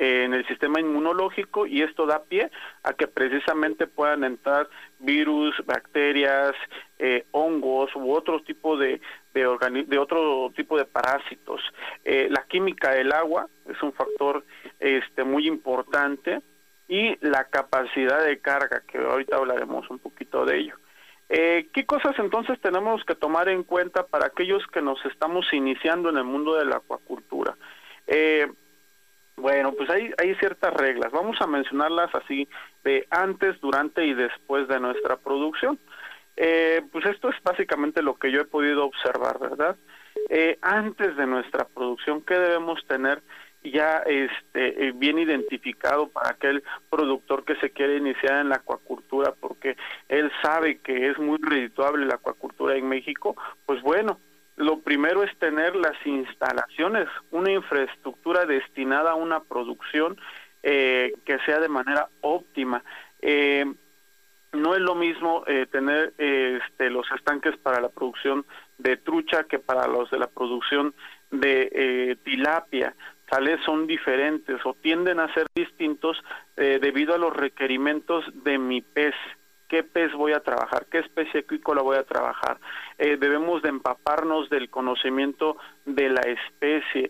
en 0.00 0.32
el 0.32 0.46
sistema 0.46 0.80
inmunológico 0.80 1.66
y 1.66 1.82
esto 1.82 2.06
da 2.06 2.24
pie 2.24 2.50
a 2.84 2.94
que 2.94 3.06
precisamente 3.06 3.86
puedan 3.86 4.24
entrar 4.24 4.66
virus, 4.98 5.54
bacterias, 5.66 6.52
eh, 6.98 7.26
hongos 7.32 7.94
u 7.94 8.10
otro 8.10 8.42
tipo 8.42 8.78
de 8.78 8.98
de, 9.34 9.84
de 9.86 9.98
otro 9.98 10.50
tipo 10.56 10.78
de 10.78 10.86
parásitos. 10.86 11.60
Eh, 12.04 12.28
la 12.30 12.44
química 12.44 12.92
del 12.92 13.12
agua 13.12 13.46
es 13.68 13.80
un 13.82 13.92
factor 13.92 14.42
este 14.78 15.22
muy 15.22 15.46
importante 15.46 16.40
y 16.88 17.16
la 17.20 17.44
capacidad 17.44 18.24
de 18.24 18.38
carga 18.38 18.82
que 18.88 18.96
ahorita 18.96 19.36
hablaremos 19.36 19.88
un 19.90 19.98
poquito 19.98 20.46
de 20.46 20.60
ello. 20.60 20.76
Eh, 21.28 21.68
¿Qué 21.74 21.84
cosas 21.84 22.18
entonces 22.18 22.58
tenemos 22.62 23.04
que 23.04 23.14
tomar 23.14 23.50
en 23.50 23.64
cuenta 23.64 24.06
para 24.06 24.26
aquellos 24.26 24.66
que 24.68 24.80
nos 24.80 25.04
estamos 25.04 25.46
iniciando 25.52 26.08
en 26.08 26.16
el 26.16 26.24
mundo 26.24 26.54
de 26.54 26.64
la 26.64 26.76
acuacultura? 26.76 27.54
Eh, 28.06 28.50
bueno, 29.40 29.72
pues 29.72 29.90
hay, 29.90 30.12
hay 30.18 30.34
ciertas 30.36 30.72
reglas. 30.74 31.10
Vamos 31.12 31.36
a 31.40 31.46
mencionarlas 31.46 32.14
así 32.14 32.48
de 32.84 33.06
antes, 33.10 33.60
durante 33.60 34.04
y 34.06 34.14
después 34.14 34.68
de 34.68 34.80
nuestra 34.80 35.16
producción. 35.16 35.78
Eh, 36.36 36.82
pues 36.92 37.04
esto 37.06 37.28
es 37.28 37.36
básicamente 37.42 38.02
lo 38.02 38.14
que 38.14 38.30
yo 38.30 38.40
he 38.40 38.44
podido 38.44 38.84
observar, 38.84 39.38
¿verdad? 39.38 39.76
Eh, 40.28 40.58
antes 40.62 41.16
de 41.16 41.26
nuestra 41.26 41.66
producción, 41.66 42.22
¿qué 42.22 42.34
debemos 42.34 42.84
tener 42.86 43.22
ya 43.62 43.98
este 44.06 44.88
eh, 44.88 44.92
bien 44.94 45.18
identificado 45.18 46.08
para 46.08 46.30
aquel 46.30 46.62
productor 46.88 47.44
que 47.44 47.56
se 47.56 47.70
quiere 47.70 47.98
iniciar 47.98 48.40
en 48.40 48.48
la 48.48 48.56
acuacultura 48.56 49.34
porque 49.38 49.76
él 50.08 50.32
sabe 50.42 50.78
que 50.78 51.08
es 51.08 51.18
muy 51.18 51.38
redituable 51.42 52.06
la 52.06 52.14
acuacultura 52.14 52.76
en 52.76 52.88
México, 52.88 53.36
pues 53.66 53.82
bueno, 53.82 54.18
lo 54.60 54.80
primero 54.80 55.22
es 55.22 55.34
tener 55.38 55.74
las 55.74 55.96
instalaciones, 56.04 57.08
una 57.30 57.50
infraestructura 57.50 58.44
destinada 58.44 59.12
a 59.12 59.14
una 59.14 59.40
producción 59.40 60.18
eh, 60.62 61.14
que 61.24 61.38
sea 61.46 61.60
de 61.60 61.70
manera 61.70 62.08
óptima. 62.20 62.84
Eh, 63.22 63.64
no 64.52 64.74
es 64.74 64.80
lo 64.80 64.94
mismo 64.94 65.44
eh, 65.46 65.66
tener 65.70 66.12
este, 66.18 66.90
los 66.90 67.10
estanques 67.10 67.56
para 67.56 67.80
la 67.80 67.88
producción 67.88 68.44
de 68.76 68.98
trucha 68.98 69.44
que 69.44 69.58
para 69.58 69.86
los 69.86 70.10
de 70.10 70.18
la 70.18 70.26
producción 70.26 70.94
de 71.30 72.18
tilapia. 72.22 72.94
Tales 73.30 73.60
son 73.64 73.86
diferentes 73.86 74.60
o 74.64 74.74
tienden 74.74 75.20
a 75.20 75.32
ser 75.32 75.46
distintos 75.54 76.20
debido 76.56 77.14
a 77.14 77.18
los 77.18 77.34
requerimientos 77.34 78.24
de 78.42 78.58
mi 78.58 78.80
pez 78.82 79.14
qué 79.70 79.84
pez 79.84 80.12
voy 80.12 80.32
a 80.32 80.40
trabajar, 80.40 80.86
qué 80.90 80.98
especie 80.98 81.40
acuícola 81.40 81.80
voy 81.80 81.96
a 81.96 82.02
trabajar. 82.02 82.58
Eh, 82.98 83.16
debemos 83.16 83.62
de 83.62 83.68
empaparnos 83.68 84.50
del 84.50 84.68
conocimiento 84.68 85.56
de 85.86 86.10
la 86.10 86.22
especie. 86.22 87.08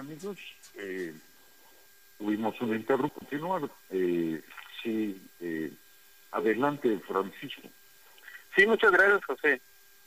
Amigos, 0.00 0.38
eh, 0.76 1.14
tuvimos 2.18 2.60
un 2.60 2.74
interrupción. 2.74 3.10
continuar. 3.18 3.70
Eh, 3.90 4.42
sí, 4.82 5.20
eh, 5.40 5.72
adelante, 6.32 6.98
Francisco. 7.06 7.68
Sí, 8.56 8.66
muchas 8.66 8.90
gracias, 8.90 9.24
José. 9.24 9.60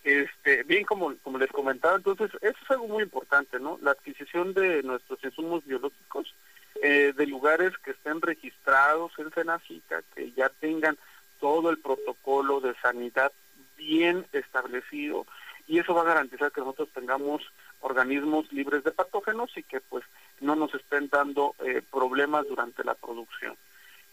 Este, 0.03 0.63
bien, 0.63 0.83
como, 0.83 1.15
como 1.17 1.37
les 1.37 1.49
comentaba, 1.49 1.95
entonces, 1.95 2.29
eso 2.41 2.57
es 2.61 2.71
algo 2.71 2.87
muy 2.87 3.03
importante, 3.03 3.59
¿no? 3.59 3.79
La 3.81 3.91
adquisición 3.91 4.53
de 4.53 4.83
nuestros 4.83 5.23
insumos 5.23 5.65
biológicos 5.65 6.33
eh, 6.81 7.13
de 7.15 7.27
lugares 7.27 7.71
que 7.77 7.91
estén 7.91 8.21
registrados 8.21 9.13
en 9.17 9.31
Senacica, 9.31 10.03
que 10.13 10.31
ya 10.33 10.49
tengan 10.49 10.97
todo 11.39 11.69
el 11.69 11.77
protocolo 11.77 12.59
de 12.59 12.73
sanidad 12.81 13.31
bien 13.77 14.25
establecido, 14.33 15.25
y 15.67 15.79
eso 15.79 15.93
va 15.93 16.01
a 16.01 16.05
garantizar 16.05 16.51
que 16.51 16.61
nosotros 16.61 16.89
tengamos 16.93 17.41
organismos 17.83 18.51
libres 18.51 18.83
de 18.83 18.91
patógenos 18.91 19.55
y 19.55 19.63
que 19.63 19.79
pues 19.81 20.03
no 20.41 20.55
nos 20.55 20.73
estén 20.73 21.09
dando 21.09 21.55
eh, 21.63 21.81
problemas 21.91 22.47
durante 22.47 22.83
la 22.83 22.95
producción. 22.95 23.55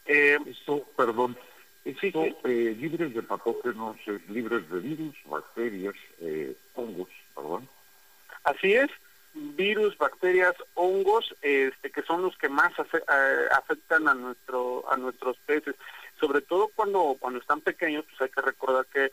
Eh, 0.06 0.38
esto, 0.46 0.84
perdón, 0.96 1.36
esto 1.84 2.24
eh, 2.44 2.76
libres 2.78 3.14
de 3.14 3.22
patógenos, 3.22 3.96
libres 4.28 4.68
de 4.68 4.78
virus, 4.80 5.14
bacterias, 5.24 5.94
eh, 6.20 6.56
hongos, 6.74 7.08
perdón. 7.34 7.68
Así 8.42 8.74
es, 8.74 8.90
virus, 9.34 9.96
bacterias, 9.98 10.54
hongos, 10.74 11.32
este, 11.42 11.90
que 11.90 12.02
son 12.02 12.22
los 12.22 12.36
que 12.38 12.48
más 12.48 12.72
afectan 13.52 14.08
a 14.08 14.14
nuestro 14.14 14.84
a 14.90 14.96
nuestros 14.96 15.36
peces 15.46 15.76
sobre 16.18 16.40
todo 16.42 16.68
cuando 16.74 17.16
cuando 17.18 17.38
están 17.38 17.60
pequeños 17.60 18.04
pues 18.06 18.20
hay 18.22 18.28
que 18.28 18.42
recordar 18.42 18.86
que 18.86 19.10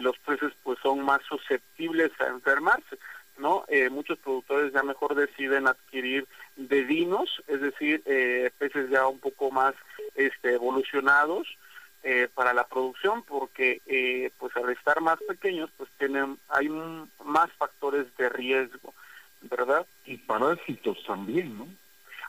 los 0.00 0.18
peces 0.20 0.52
pues 0.64 0.78
son 0.82 1.02
más 1.04 1.20
susceptibles 1.28 2.10
a 2.20 2.28
enfermarse 2.28 2.98
¿no? 3.38 3.64
Eh, 3.68 3.88
muchos 3.90 4.18
productores 4.18 4.72
ya 4.72 4.82
mejor 4.82 5.14
deciden 5.14 5.66
adquirir 5.66 6.26
de 6.56 6.82
vinos, 6.82 7.42
es 7.46 7.60
decir, 7.60 8.02
eh, 8.06 8.50
peces 8.58 8.90
ya 8.90 9.06
un 9.06 9.18
poco 9.18 9.50
más 9.50 9.74
este, 10.14 10.54
evolucionados 10.54 11.46
eh, 12.02 12.28
para 12.34 12.52
la 12.52 12.66
producción, 12.66 13.22
porque 13.22 13.80
pues 14.38 14.56
al 14.56 14.70
estar 14.70 15.00
más 15.00 15.18
pequeños, 15.26 15.70
pues 15.76 15.90
tienen 15.98 16.38
hay 16.48 16.68
más 16.68 17.50
factores 17.58 18.06
de 18.16 18.28
riesgo, 18.28 18.94
¿verdad? 19.42 19.86
Y 20.04 20.16
parásitos 20.18 21.02
también, 21.06 21.58
¿no? 21.58 21.68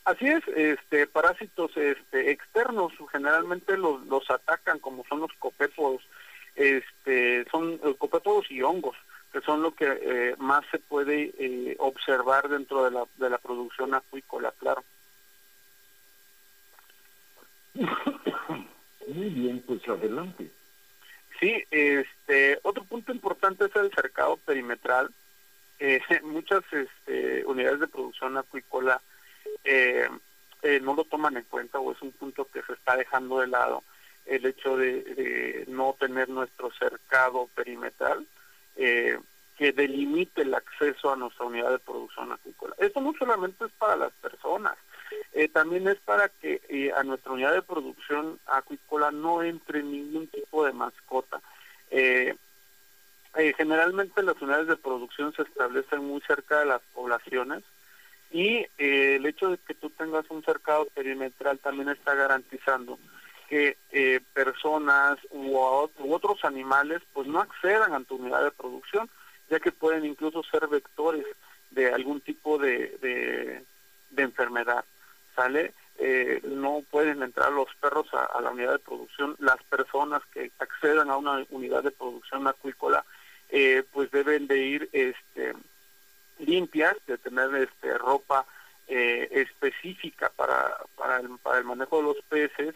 Así 0.06 0.26
es, 0.26 0.42
este, 0.56 1.08
parásitos 1.08 1.76
este, 1.76 2.32
externos 2.32 2.94
generalmente 3.12 3.78
los, 3.78 4.06
los 4.08 4.30
atacan, 4.30 4.80
como 4.80 5.04
son 5.08 5.20
los 5.20 5.32
copépodos, 5.40 6.02
este, 6.56 7.46
son 7.52 7.78
copépodos 7.98 8.50
y 8.50 8.62
hongos 8.62 8.96
que 9.32 9.42
son 9.42 9.62
lo 9.62 9.72
que 9.74 9.86
eh, 9.86 10.36
más 10.38 10.64
se 10.72 10.80
puede 10.80 11.34
eh, 11.38 11.76
observar 11.80 12.50
dentro 12.50 12.84
de 12.84 12.92
la, 12.92 13.06
de 13.18 13.30
la 13.30 13.38
producción 13.38 13.94
acuícola, 13.94 14.54
claro. 14.58 14.84
Muy 19.08 19.30
bien, 19.30 19.64
pues 19.66 19.88
adelante. 19.88 20.52
Sí, 21.40 21.64
este, 21.70 22.60
otro 22.64 22.84
punto 22.84 23.12
importante 23.12 23.66
es 23.66 23.76
el 23.76 23.92
cercado 23.92 24.38
perimetral. 24.38 25.10
Eh, 25.80 26.02
muchas 26.24 26.64
este, 26.72 27.46
unidades 27.46 27.80
de 27.82 27.88
producción 27.88 28.38
acuícola 28.38 29.02
no 30.82 30.94
lo 30.94 31.04
toman 31.04 31.38
en 31.38 31.44
cuenta 31.44 31.80
o 31.80 31.92
es 31.92 32.02
un 32.02 32.12
punto 32.12 32.46
que 32.46 32.62
se 32.64 32.74
está 32.74 32.96
dejando 32.96 33.40
de 33.40 33.48
lado 33.48 33.84
el 34.26 34.46
hecho 34.46 34.76
de, 34.78 35.04
de 35.04 35.66
no 35.68 35.96
tener 36.00 36.30
nuestro 36.30 36.72
cercado 36.72 37.48
perimetral 37.56 38.26
eh, 38.76 39.18
que 39.58 39.72
delimite 39.74 40.44
el 40.44 40.54
acceso 40.54 41.12
a 41.12 41.18
nuestra 41.18 41.46
unidad 41.46 41.72
de 41.72 41.80
producción 41.80 42.32
acuícola. 42.32 42.76
Esto 42.78 43.02
no 43.02 43.14
solamente 43.18 43.66
es 43.66 43.72
para 43.78 43.98
las 43.98 44.14
personas, 44.14 44.78
eh, 45.34 45.50
también 45.50 45.88
es 45.88 45.98
para 45.98 46.30
que 46.30 46.62
eh, 46.70 46.92
a 46.96 47.04
nuestra 47.04 47.34
unidad 47.34 47.54
de 47.54 47.62
producción 47.62 48.40
acuícola 48.46 49.12
no 49.12 49.44
entre 49.44 49.84
ningún 49.84 50.28
tipo 50.28 50.66
de 50.66 50.74
mascota. 50.74 51.42
generalmente 53.58 54.24
las 54.24 54.42
unidades 54.42 54.68
de 54.68 54.78
producción 54.78 55.34
se 55.34 55.42
establecen 55.44 56.04
muy 56.06 56.22
cerca 56.22 56.60
de 56.60 56.66
las 56.66 56.82
poblaciones 56.94 57.64
y 58.32 58.66
el 58.78 59.26
hecho 59.26 59.50
de 59.50 59.58
que 59.58 59.74
tú 59.74 59.90
tengas 59.90 60.26
un 60.30 60.44
cercado 60.44 60.86
perimetral 60.94 61.60
también 61.60 61.90
está 61.90 62.16
garantizando 62.16 62.98
que 63.50 63.78
eh, 63.92 64.20
personas 64.34 65.18
u, 65.32 65.58
otros 65.58 66.46
animales 66.46 67.02
pues 67.14 67.28
no 67.28 67.42
accedan 67.42 67.94
a 67.94 68.04
tu 68.04 68.16
unidad 68.16 68.44
de 68.44 68.52
producción, 68.52 69.10
ya 69.50 69.60
que 69.60 69.72
pueden 69.72 70.06
incluso 70.06 70.44
ser 70.44 70.68
vectores 70.68 71.26
de 71.72 71.92
algún 71.92 72.22
tipo 72.22 72.60
de, 72.60 73.66
de, 74.12 74.22
enfermedad, 74.22 74.86
¿sale? 75.36 75.74
Eh, 75.98 76.42
no 76.44 76.84
pueden 76.92 77.24
entrar 77.24 77.52
los 77.52 77.74
perros 77.82 78.08
a, 78.14 78.40
la 78.42 78.52
unidad 78.52 78.74
de 78.74 78.80
producción, 78.80 79.36
las 79.40 79.62
personas 79.64 80.22
que 80.32 80.52
accedan 80.60 81.10
a 81.10 81.18
una 81.18 81.44
unidad 81.50 81.84
de 81.84 81.92
producción 81.92 82.48
acuícola 82.48 83.04
eh, 83.50 83.84
pues 83.92 84.12
deben 84.12 84.46
de 84.46 84.58
ir 84.58 84.90
este, 84.92 85.54
limpias, 86.38 86.96
de 87.08 87.18
tener 87.18 87.56
este, 87.56 87.98
ropa 87.98 88.46
específica 88.88 90.32
para, 90.36 90.76
para, 90.96 91.20
el, 91.20 91.30
para 91.44 91.60
el 91.60 91.64
manejo 91.64 91.98
de 91.98 92.04
los 92.04 92.18
peces, 92.28 92.74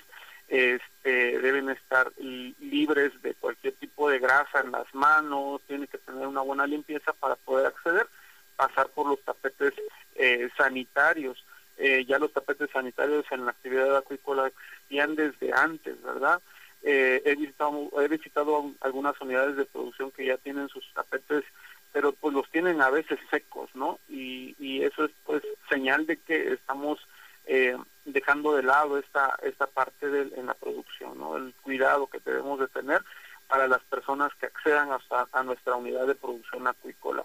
este, 0.47 1.39
deben 1.39 1.69
estar 1.69 2.11
libres 2.17 3.11
de 3.21 3.33
cualquier 3.35 3.73
tipo 3.75 4.09
de 4.09 4.19
grasa 4.19 4.61
en 4.61 4.71
las 4.71 4.93
manos, 4.93 5.61
tienen 5.67 5.87
que 5.87 5.97
tener 5.97 6.27
una 6.27 6.41
buena 6.41 6.67
limpieza 6.67 7.13
para 7.13 7.35
poder 7.35 7.67
acceder, 7.67 8.07
pasar 8.55 8.89
por 8.89 9.07
los 9.07 9.21
tapetes 9.21 9.73
eh, 10.15 10.49
sanitarios. 10.57 11.43
Eh, 11.77 12.05
ya 12.05 12.19
los 12.19 12.31
tapetes 12.31 12.69
sanitarios 12.71 13.25
en 13.31 13.45
la 13.45 13.51
actividad 13.51 13.97
acuícola 13.97 14.47
existían 14.47 15.15
desde 15.15 15.51
antes, 15.53 16.01
¿verdad? 16.03 16.39
Eh, 16.83 17.21
he, 17.25 17.35
visitado, 17.35 17.89
he 18.01 18.07
visitado 18.07 18.71
algunas 18.81 19.19
unidades 19.21 19.55
de 19.55 19.65
producción 19.65 20.11
que 20.11 20.25
ya 20.25 20.37
tienen 20.37 20.67
sus 20.69 20.85
tapetes, 20.93 21.43
pero 21.91 22.11
pues 22.11 22.33
los 22.33 22.49
tienen 22.51 22.81
a 22.81 22.89
veces 22.89 23.19
secos, 23.31 23.69
¿no? 23.73 23.99
Y, 24.09 24.55
y 24.59 24.83
eso 24.83 25.05
es 25.05 25.11
pues 25.25 25.41
señal 25.69 26.05
de 26.05 26.17
que 26.17 26.53
estamos 26.53 26.99
eh, 27.45 27.77
dejando 28.05 28.55
de 28.55 28.63
lado 28.63 28.97
esta 28.97 29.37
esta 29.43 29.67
parte 29.67 30.09
del, 30.09 30.33
en 30.35 30.47
la 30.47 30.53
producción, 30.53 31.17
¿no? 31.17 31.37
El 31.37 31.53
cuidado 31.61 32.07
que 32.07 32.19
debemos 32.19 32.59
de 32.59 32.67
tener 32.67 33.01
para 33.47 33.67
las 33.67 33.81
personas 33.83 34.33
que 34.35 34.47
accedan 34.47 34.91
hasta 34.91 35.27
a 35.31 35.43
nuestra 35.43 35.75
unidad 35.75 36.07
de 36.07 36.15
producción 36.15 36.67
acuícola. 36.67 37.23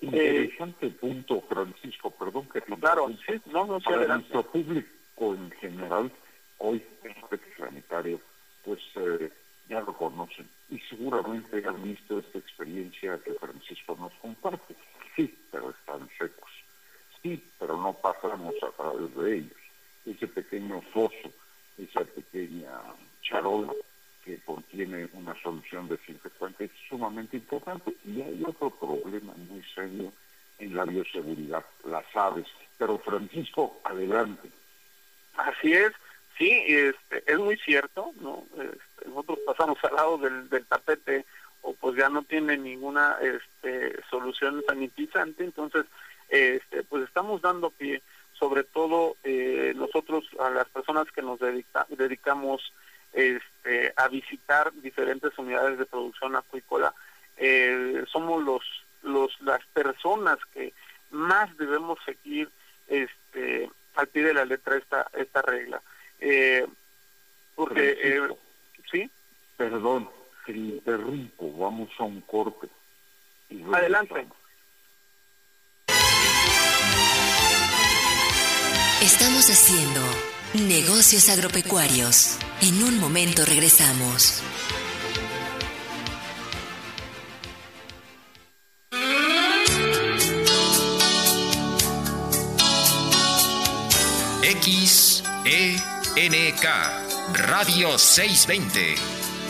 Interesante 0.00 0.88
punto, 0.90 1.40
Francisco, 1.48 2.10
perdón 2.10 2.48
que 2.48 2.60
te 2.60 2.76
Claro, 2.76 3.08
sí, 3.26 3.40
no, 3.46 3.66
no, 3.66 3.80
Para 3.80 4.06
nuestro 4.06 4.42
público 4.42 5.34
en 5.34 5.50
general, 5.52 6.12
hoy 6.58 6.84
el 7.02 7.12
aspecto 7.12 7.64
sanitario, 7.64 8.20
pues 8.64 8.80
eh, 8.96 9.32
ya 9.68 9.80
lo 9.80 9.96
conocen 9.96 10.48
y 10.68 10.78
seguramente 10.80 11.66
han 11.66 11.82
visto 11.82 12.18
esta 12.18 12.38
experiencia 12.38 13.18
que 13.24 13.34
Francisco 13.34 13.96
nos 13.98 14.12
comparte. 14.14 14.76
Sí, 15.14 15.34
pero 15.50 15.70
están 15.70 16.08
secos. 16.18 16.50
Sí, 17.22 17.42
pero 17.58 17.76
no 17.76 17.94
pasamos 17.94 18.54
a 18.62 18.70
través 18.76 19.16
de 19.16 19.36
ellos. 19.36 19.65
Ese 20.06 20.26
pequeño 20.28 20.80
foso, 20.92 21.30
esa 21.76 22.04
pequeña 22.04 22.70
charola 23.22 23.72
que 24.24 24.38
contiene 24.40 25.08
una 25.12 25.40
solución 25.42 25.88
desinfectante 25.88 26.64
es 26.64 26.70
sumamente 26.88 27.36
importante. 27.36 27.94
Y 28.04 28.22
hay 28.22 28.42
otro 28.46 28.70
problema 28.70 29.34
muy 29.34 29.62
serio 29.74 30.12
en 30.58 30.74
la 30.74 30.84
bioseguridad, 30.84 31.64
las 31.84 32.04
aves. 32.14 32.46
Pero 32.78 32.98
Francisco, 32.98 33.80
adelante. 33.84 34.50
Así 35.36 35.72
es, 35.72 35.92
sí, 36.38 36.50
este, 36.66 37.22
es 37.26 37.38
muy 37.38 37.56
cierto, 37.58 38.12
¿no? 38.20 38.44
Este, 38.56 39.08
nosotros 39.08 39.38
pasamos 39.46 39.78
al 39.84 39.94
lado 39.94 40.18
del, 40.18 40.48
del 40.48 40.64
tapete 40.66 41.24
o 41.62 41.74
pues 41.74 41.96
ya 41.96 42.08
no 42.08 42.22
tiene 42.22 42.56
ninguna 42.56 43.18
este, 43.20 44.00
solución 44.08 44.62
sanitizante, 44.66 45.44
entonces 45.44 45.84
este, 46.28 46.82
pues 46.84 47.04
estamos 47.04 47.42
dando 47.42 47.70
pie, 47.70 48.02
sobre 48.38 48.64
todo 48.64 49.16
eh, 49.24 49.72
nosotros 49.76 50.24
a 50.38 50.50
las 50.50 50.68
personas 50.68 51.06
que 51.12 51.22
nos 51.22 51.38
dedica, 51.38 51.86
dedicamos 51.88 52.72
este, 53.12 53.92
a 53.96 54.08
visitar 54.08 54.72
diferentes 54.74 55.36
unidades 55.38 55.78
de 55.78 55.86
producción 55.86 56.36
acuícola, 56.36 56.94
eh, 57.36 58.04
somos 58.10 58.42
los, 58.42 58.62
los 59.02 59.40
las 59.40 59.64
personas 59.66 60.38
que 60.52 60.72
más 61.10 61.54
debemos 61.56 61.98
seguir 62.04 62.50
este, 62.88 63.70
al 63.94 64.08
pie 64.08 64.24
de 64.24 64.34
la 64.34 64.44
letra 64.44 64.76
esta 64.76 65.10
esta 65.14 65.42
regla. 65.42 65.80
Eh, 66.20 66.66
porque, 67.54 67.98
eh, 68.02 68.28
¿sí? 68.90 69.10
Perdón, 69.56 70.10
te 70.44 70.52
interrumpo, 70.52 71.52
vamos 71.56 71.90
a 71.98 72.04
un 72.04 72.20
corte. 72.20 72.68
Adelante. 73.72 74.20
Estamos 74.20 74.45
haciendo 79.50 80.00
negocios 80.54 81.28
agropecuarios. 81.28 82.38
En 82.60 82.82
un 82.82 82.98
momento 82.98 83.44
regresamos. 83.44 84.42
XENK 94.42 95.76
Radio 97.32 97.98
620. 97.98 98.96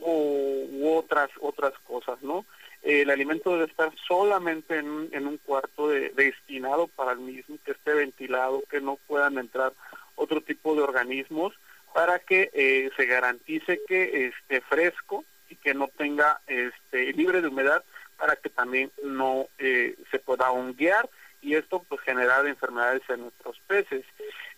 o, 0.00 0.66
u 0.70 0.94
otras 0.96 1.30
otras 1.40 1.72
cosas, 1.86 2.20
¿no? 2.22 2.44
El 2.82 3.10
alimento 3.10 3.52
debe 3.52 3.64
estar 3.64 3.92
solamente 4.06 4.78
en 4.78 4.88
un, 4.88 5.08
en 5.12 5.26
un 5.26 5.38
cuarto 5.38 5.88
de, 5.88 6.10
destinado 6.10 6.88
para 6.88 7.12
el 7.12 7.18
mismo, 7.18 7.58
que 7.64 7.72
esté 7.72 7.92
ventilado, 7.94 8.62
que 8.70 8.80
no 8.80 8.98
puedan 9.06 9.38
entrar 9.38 9.72
otro 10.16 10.40
tipo 10.40 10.74
de 10.74 10.82
organismos 10.82 11.54
para 11.94 12.18
que 12.18 12.50
eh, 12.52 12.90
se 12.96 13.06
garantice 13.06 13.80
que 13.86 14.26
esté 14.26 14.60
fresco 14.62 15.24
y 15.48 15.56
que 15.56 15.74
no 15.74 15.88
tenga 15.88 16.40
este 16.46 17.12
libre 17.12 17.42
de 17.42 17.48
humedad 17.48 17.84
para 18.16 18.36
que 18.36 18.50
también 18.50 18.92
no 19.02 19.46
eh, 19.58 19.96
se 20.10 20.18
pueda 20.18 20.50
honguear 20.50 21.08
y 21.42 21.54
esto 21.54 21.84
pues 21.88 22.00
generar 22.02 22.46
enfermedades 22.46 23.02
en 23.08 23.22
nuestros 23.22 23.58
peces. 23.66 24.04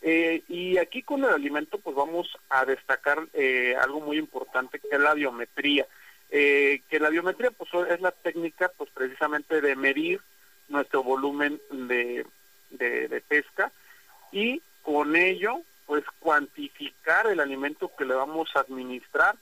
Eh, 0.03 0.43
y 0.49 0.79
aquí 0.79 1.03
con 1.03 1.25
el 1.25 1.31
alimento 1.31 1.79
pues 1.79 1.95
vamos 1.95 2.37
a 2.51 2.65
destacar 2.65 3.21
eh, 3.35 3.77
algo 3.81 4.01
muy 4.01 4.19
importante 4.19 4.81
que 4.81 4.89
es 4.91 5.01
la 5.01 5.15
biometría. 5.15 5.87
Eh, 6.35 6.81
que 6.89 6.99
la 6.99 7.11
biometría 7.11 7.51
pues 7.51 7.69
es 7.91 8.01
la 8.01 8.11
técnica 8.11 8.71
pues 8.79 8.89
precisamente 8.95 9.61
de 9.61 9.77
medir 9.77 10.23
nuestro 10.69 11.03
volumen 11.03 11.61
de, 11.71 12.25
pesca 13.29 13.71
y 14.33 14.63
con 14.81 15.15
ello 15.15 15.61
pues 15.85 16.05
cuantificar 16.21 17.27
el 17.27 17.39
alimento 17.39 17.91
que 17.99 18.07
le 18.07 18.15
vamos 18.15 18.49
a 18.55 18.61
administrar 18.61 19.37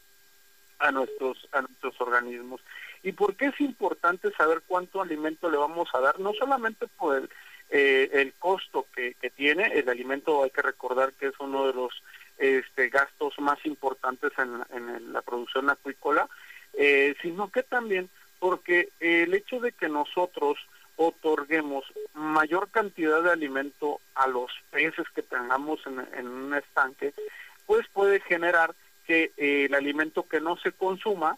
a 0.80 0.90
nuestros 0.90 1.48
a 1.52 1.60
nuestros 1.60 2.00
organismos. 2.00 2.60
Y 3.04 3.12
por 3.12 3.36
qué 3.36 3.46
es 3.46 3.60
importante 3.60 4.32
saber 4.32 4.62
cuánto 4.66 5.00
alimento 5.00 5.48
le 5.48 5.58
vamos 5.58 5.88
a 5.94 6.00
dar 6.00 6.18
no 6.18 6.32
solamente 6.34 6.88
por 6.88 7.18
el 7.18 7.30
eh, 7.70 8.10
el 8.14 8.32
costo 8.32 8.88
que, 8.92 9.14
que 9.14 9.30
tiene 9.30 9.78
el 9.78 9.88
alimento 9.88 10.42
hay 10.42 10.50
que 10.50 10.62
recordar 10.62 11.12
que 11.12 11.28
es 11.28 11.34
uno 11.38 11.68
de 11.68 11.72
los 11.72 12.02
este 12.36 12.88
gastos 12.88 13.38
más 13.38 13.64
importantes 13.64 14.32
en, 14.38 14.60
en 14.76 15.12
la 15.12 15.22
producción 15.22 15.70
acuícola 15.70 16.28
eh, 16.82 17.14
sino 17.20 17.50
que 17.50 17.62
también 17.62 18.08
porque 18.38 18.88
el 19.00 19.34
hecho 19.34 19.60
de 19.60 19.70
que 19.70 19.90
nosotros 19.90 20.56
otorguemos 20.96 21.84
mayor 22.14 22.70
cantidad 22.70 23.22
de 23.22 23.30
alimento 23.30 24.00
a 24.14 24.26
los 24.26 24.50
peces 24.70 25.06
que 25.14 25.20
tengamos 25.20 25.80
en, 25.86 26.26
un 26.26 26.54
estanque, 26.54 27.12
pues 27.66 27.86
puede 27.92 28.20
generar 28.20 28.74
que 29.06 29.30
eh, 29.36 29.66
el 29.66 29.74
alimento 29.74 30.26
que 30.26 30.40
no 30.40 30.56
se 30.56 30.72
consuma 30.72 31.36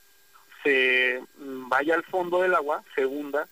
se 0.63 1.21
vaya 1.37 1.97
al 1.97 2.05
fondo 2.05 2.43
del 2.43 2.55
agua, 2.55 2.85
se 2.95 3.05
hunda 3.05 3.49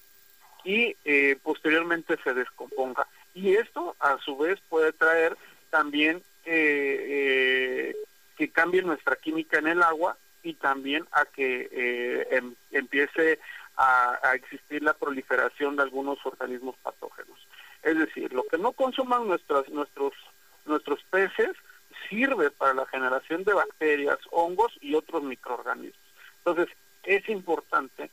y 0.62 0.94
eh, 1.04 1.36
posteriormente 1.42 2.18
se 2.22 2.34
descomponga. 2.34 3.08
Y 3.34 3.56
esto 3.56 3.96
a 3.98 4.16
su 4.18 4.38
vez 4.38 4.60
puede 4.68 4.92
traer 4.92 5.36
también 5.70 6.22
eh, 6.44 7.96
que 8.36 8.48
cambie 8.50 8.82
nuestra 8.82 9.16
química 9.16 9.58
en 9.58 9.66
el 9.66 9.82
agua 9.82 10.16
y 10.42 10.54
también 10.54 11.06
a 11.12 11.24
que 11.26 11.68
eh, 11.70 12.28
em, 12.30 12.54
empiece 12.70 13.38
a, 13.76 14.34
existir 14.34 14.82
la 14.82 14.94
proliferación 14.94 15.76
de 15.76 15.82
algunos 15.82 16.18
organismos 16.24 16.76
patógenos. 16.82 17.38
Es 17.82 17.96
decir, 17.98 18.32
lo 18.32 18.44
que 18.44 18.58
no 18.58 18.72
consuman 18.72 19.26
nuestros, 19.26 19.68
nuestros, 19.70 20.12
nuestros 20.66 21.02
peces 21.04 21.52
sirve 22.08 22.50
para 22.50 22.74
la 22.74 22.86
generación 22.86 23.44
de 23.44 23.54
bacterias, 23.54 24.18
hongos 24.30 24.76
y 24.80 24.94
otros 24.94 25.22
microorganismos. 25.22 26.00
Entonces, 26.44 26.68
es 27.04 27.26
importante 27.28 28.10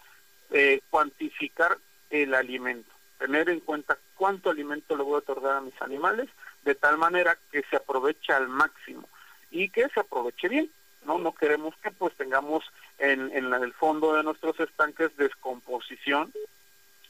eh, 0.52 0.82
cuantificar 0.90 1.78
el 2.10 2.34
alimento, 2.34 2.92
tener 3.20 3.50
en 3.50 3.60
cuenta 3.60 3.98
cuánto 4.16 4.50
alimento 4.50 4.96
le 4.96 5.04
voy 5.04 5.16
a 5.16 5.20
otorgar 5.20 5.58
a 5.58 5.62
mis 5.62 5.80
animales, 5.82 6.30
de 6.64 6.76
tal 6.76 6.98
manera 6.98 7.38
que 7.52 7.64
se 7.70 7.76
aproveche 7.76 8.32
al 8.32 8.48
máximo 8.48 9.08
y 9.52 9.70
que 9.70 9.88
se 9.90 10.00
aproveche 10.00 10.48
bien. 10.48 10.72
No, 11.08 11.18
no 11.18 11.34
queremos 11.34 11.74
que 11.82 11.90
pues 11.90 12.14
tengamos 12.16 12.64
en, 13.00 13.32
en 13.36 13.54
el 13.54 13.74
fondo 13.74 14.14
de 14.14 14.24
nuestros 14.24 14.60
estanques 14.60 15.16
descomposición 15.18 16.32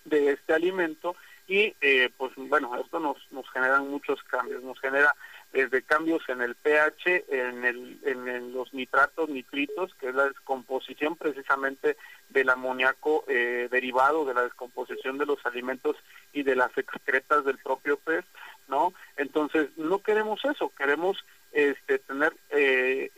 de 0.06 0.32
este 0.32 0.54
alimento 0.54 1.16
y 1.48 1.74
eh, 1.82 2.10
pues 2.18 2.34
bueno, 2.36 2.76
esto 2.78 3.00
nos, 3.00 3.18
nos 3.32 3.50
genera 3.50 3.80
muchos 3.80 4.22
cambios, 4.24 4.62
nos 4.64 4.80
genera 4.80 5.16
desde 5.54 5.82
cambios 5.82 6.22
en 6.28 6.42
el 6.42 6.56
pH, 6.56 7.26
en, 7.30 7.64
el, 7.64 8.00
en 8.04 8.54
los 8.54 8.74
nitratos, 8.74 9.30
nitritos, 9.30 9.94
que 9.96 10.10
es 10.10 10.16
la 10.16 10.28
descomposición 10.28 11.16
precisamente 11.16 11.96
del 12.30 12.50
amoníaco 12.50 13.24
eh, 13.30 13.70
derivado 13.72 14.26
de 14.26 14.34
la 14.34 14.44
descomposición 14.44 15.18
de 15.18 15.26
los 15.26 15.44
alimentos 15.46 15.96
y 16.34 16.44
de 16.44 16.56
las 16.56 16.78
excretas 16.78 17.46
del 17.46 17.58
propio 17.60 17.98
pez, 17.98 18.26
¿no? 18.68 18.94
Entonces, 19.16 19.70
no 19.78 20.00
queremos 20.00 20.44
eso, 20.44 20.72
queremos 20.78 21.24
este, 21.54 22.00
tener 22.00 22.34
eh, 22.50 23.10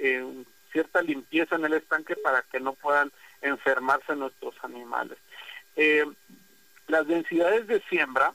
limpieza 1.02 1.56
en 1.56 1.66
el 1.66 1.74
estanque 1.74 2.16
para 2.16 2.42
que 2.44 2.60
no 2.60 2.74
puedan 2.74 3.12
enfermarse 3.42 4.16
nuestros 4.16 4.56
animales. 4.64 5.18
Eh, 5.76 6.06
las 6.88 7.08
densidades 7.08 7.68
de 7.68 7.82
siembra 7.90 8.34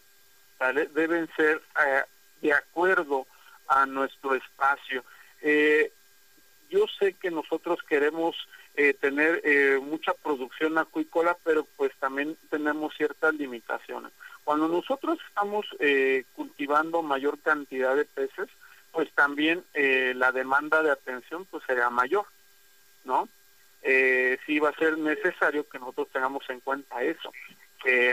deben 0.94 1.29
ser 1.37 1.61
de 2.40 2.53
acuerdo 2.53 3.27
a 3.68 3.87
nuestro 3.87 4.35
espacio. 4.35 5.05
Eh, 5.42 5.92
yo 6.70 6.87
sé 6.98 7.14
que 7.14 7.31
nosotros 7.31 7.79
queremos 7.88 8.37
eh, 8.77 8.94
tener 8.94 9.40
eh, 9.44 9.79
mucha 9.83 10.14
producción 10.14 10.79
acuícola, 10.79 11.37
pero 11.44 11.66
pues 11.77 11.92
también 12.00 12.37
tenemos 12.50 12.94
ciertas 12.96 13.35
limitaciones. 13.35 14.12
Cuando 14.44 14.68
nosotros 14.68 15.18
estamos 15.27 15.66
cultivando 16.35 17.00
mayor 17.00 17.38
cantidad 17.38 17.96
de 17.96 18.05
peces, 18.05 18.48
pues 18.92 19.11
también 19.12 19.64
la 19.72 20.33
demanda 20.33 20.83
de 20.83 20.90
atención 20.90 21.46
pues 21.46 21.64
será 21.66 21.88
mayor, 21.88 22.27
¿no? 23.04 23.28
sí 24.46 24.58
va 24.58 24.70
a 24.70 24.78
ser 24.78 24.96
necesario 24.96 25.68
que 25.68 25.78
nosotros 25.78 26.08
tengamos 26.10 26.48
en 26.48 26.60
cuenta 26.60 27.02
eso 27.02 27.30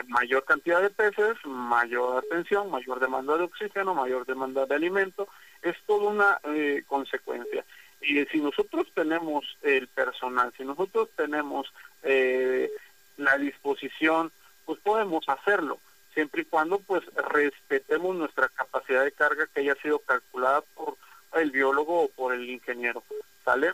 mayor 0.08 0.44
cantidad 0.44 0.82
de 0.82 0.90
peces, 0.90 1.38
mayor 1.46 2.24
atención, 2.26 2.70
mayor 2.70 3.00
demanda 3.00 3.38
de 3.38 3.44
oxígeno, 3.44 3.94
mayor 3.94 4.26
demanda 4.26 4.66
de 4.66 4.76
alimento, 4.76 5.28
es 5.62 5.76
toda 5.86 6.10
una 6.10 6.40
eh, 6.44 6.84
consecuencia. 6.88 7.64
Y 8.02 8.26
si 8.26 8.40
nosotros 8.40 8.88
tenemos 8.94 9.46
el 9.62 9.88
personal, 9.88 10.52
si 10.58 10.66
nosotros 10.66 11.10
tenemos 11.16 11.72
eh, 12.04 12.70
la 13.18 13.38
disposición, 13.38 14.32
pues 14.66 14.80
podemos 14.80 15.28
hacerlo, 15.30 15.80
siempre 16.14 16.42
y 16.42 16.46
cuando 16.46 16.80
pues 16.80 17.04
respetemos 17.30 18.16
nuestra 18.16 18.50
capacidad 18.50 19.04
de 19.04 19.12
carga 19.12 19.48
que 19.48 19.62
haya 19.62 19.76
sido 19.76 20.00
calculada 20.00 20.62
por 20.76 20.98
el 21.36 21.52
biólogo 21.52 22.04
o 22.04 22.08
por 22.10 22.34
el 22.34 22.50
ingeniero, 22.50 23.04
¿sale? 23.46 23.74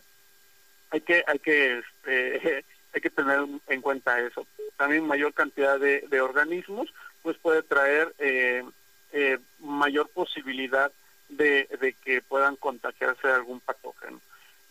Hay 0.98 1.02
que, 1.02 1.24
hay 1.28 1.38
que 1.38 1.78
este, 1.78 2.66
hay 2.94 3.02
que 3.02 3.10
tener 3.12 3.46
en 3.68 3.82
cuenta 3.82 4.20
eso. 4.20 4.48
También 4.78 5.06
mayor 5.06 5.32
cantidad 5.34 5.80
de, 5.80 6.22
organismos 6.22 6.92
pues 7.22 7.38
puede 7.38 7.62
traer 7.62 8.16
eh, 8.18 8.64
eh, 9.12 9.38
mayor 9.60 10.10
posibilidad 10.10 10.92
de, 11.30 11.96
que 12.04 12.22
puedan 12.24 12.56
contagiarse 12.56 13.28
de 13.28 13.34
algún 13.34 13.60
patógeno. 13.60 14.20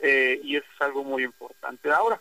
Eh, 0.00 0.40
y 0.42 0.56
eso 0.56 0.66
es 0.74 0.80
algo 0.80 1.04
muy 1.04 1.22
importante. 1.22 1.92
Ahora, 1.92 2.20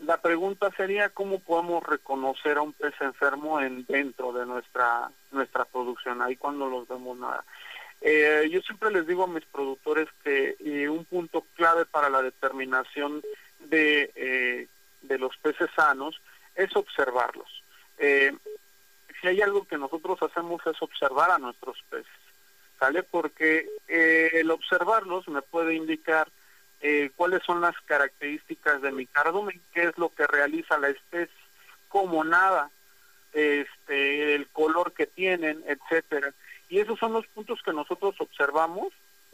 la 0.00 0.16
pregunta 0.16 0.70
sería 0.74 1.10
cómo 1.10 1.38
podemos 1.38 1.84
reconocer 1.84 2.56
a 2.56 2.62
un 2.62 2.72
pez 2.72 2.94
enfermo 3.00 3.60
en 3.60 3.84
dentro 3.84 4.32
de 4.32 4.46
nuestra 4.46 5.10
nuestra 5.30 5.66
producción, 5.66 6.22
ahí 6.22 6.36
cuando 6.36 6.70
los 6.70 6.88
vemos 6.88 7.18
nada. 7.18 7.44
Yo 8.02 8.60
siempre 8.62 8.90
les 8.90 9.06
digo 9.06 9.24
a 9.24 9.28
mis 9.28 9.44
productores 9.46 10.08
que 10.24 10.56
un 10.88 11.04
punto 11.04 11.46
clave 11.54 11.84
para 11.86 12.10
la 12.10 12.22
determinación 12.22 13.22
de 13.60 14.68
de 15.02 15.18
los 15.18 15.36
peces 15.38 15.70
sanos 15.76 16.20
es 16.54 16.74
observarlos. 16.76 17.62
Eh, 17.98 18.32
si 19.20 19.28
hay 19.28 19.40
algo 19.40 19.66
que 19.66 19.78
nosotros 19.78 20.18
hacemos 20.22 20.60
es 20.66 20.80
observar 20.80 21.30
a 21.30 21.38
nuestros 21.38 21.76
peces, 21.90 22.06
¿sale? 22.78 23.02
Porque 23.02 23.68
eh, 23.88 24.30
el 24.34 24.50
observarlos 24.50 25.28
me 25.28 25.42
puede 25.42 25.74
indicar 25.74 26.28
eh, 26.80 27.10
cuáles 27.14 27.42
son 27.44 27.60
las 27.60 27.78
características 27.82 28.82
de 28.82 28.90
mi 28.90 29.06
cardumen, 29.06 29.60
qué 29.72 29.84
es 29.84 29.98
lo 29.98 30.08
que 30.08 30.26
realiza 30.26 30.78
la 30.78 30.88
especie, 30.88 31.34
cómo 31.88 32.24
nada, 32.24 32.70
este, 33.32 34.34
el 34.34 34.48
color 34.48 34.92
que 34.92 35.06
tienen, 35.06 35.62
etcétera. 35.66 36.34
Y 36.72 36.80
esos 36.80 36.98
son 36.98 37.12
los 37.12 37.26
puntos 37.28 37.60
que 37.62 37.72
nosotros 37.72 38.14
observamos 38.18 38.88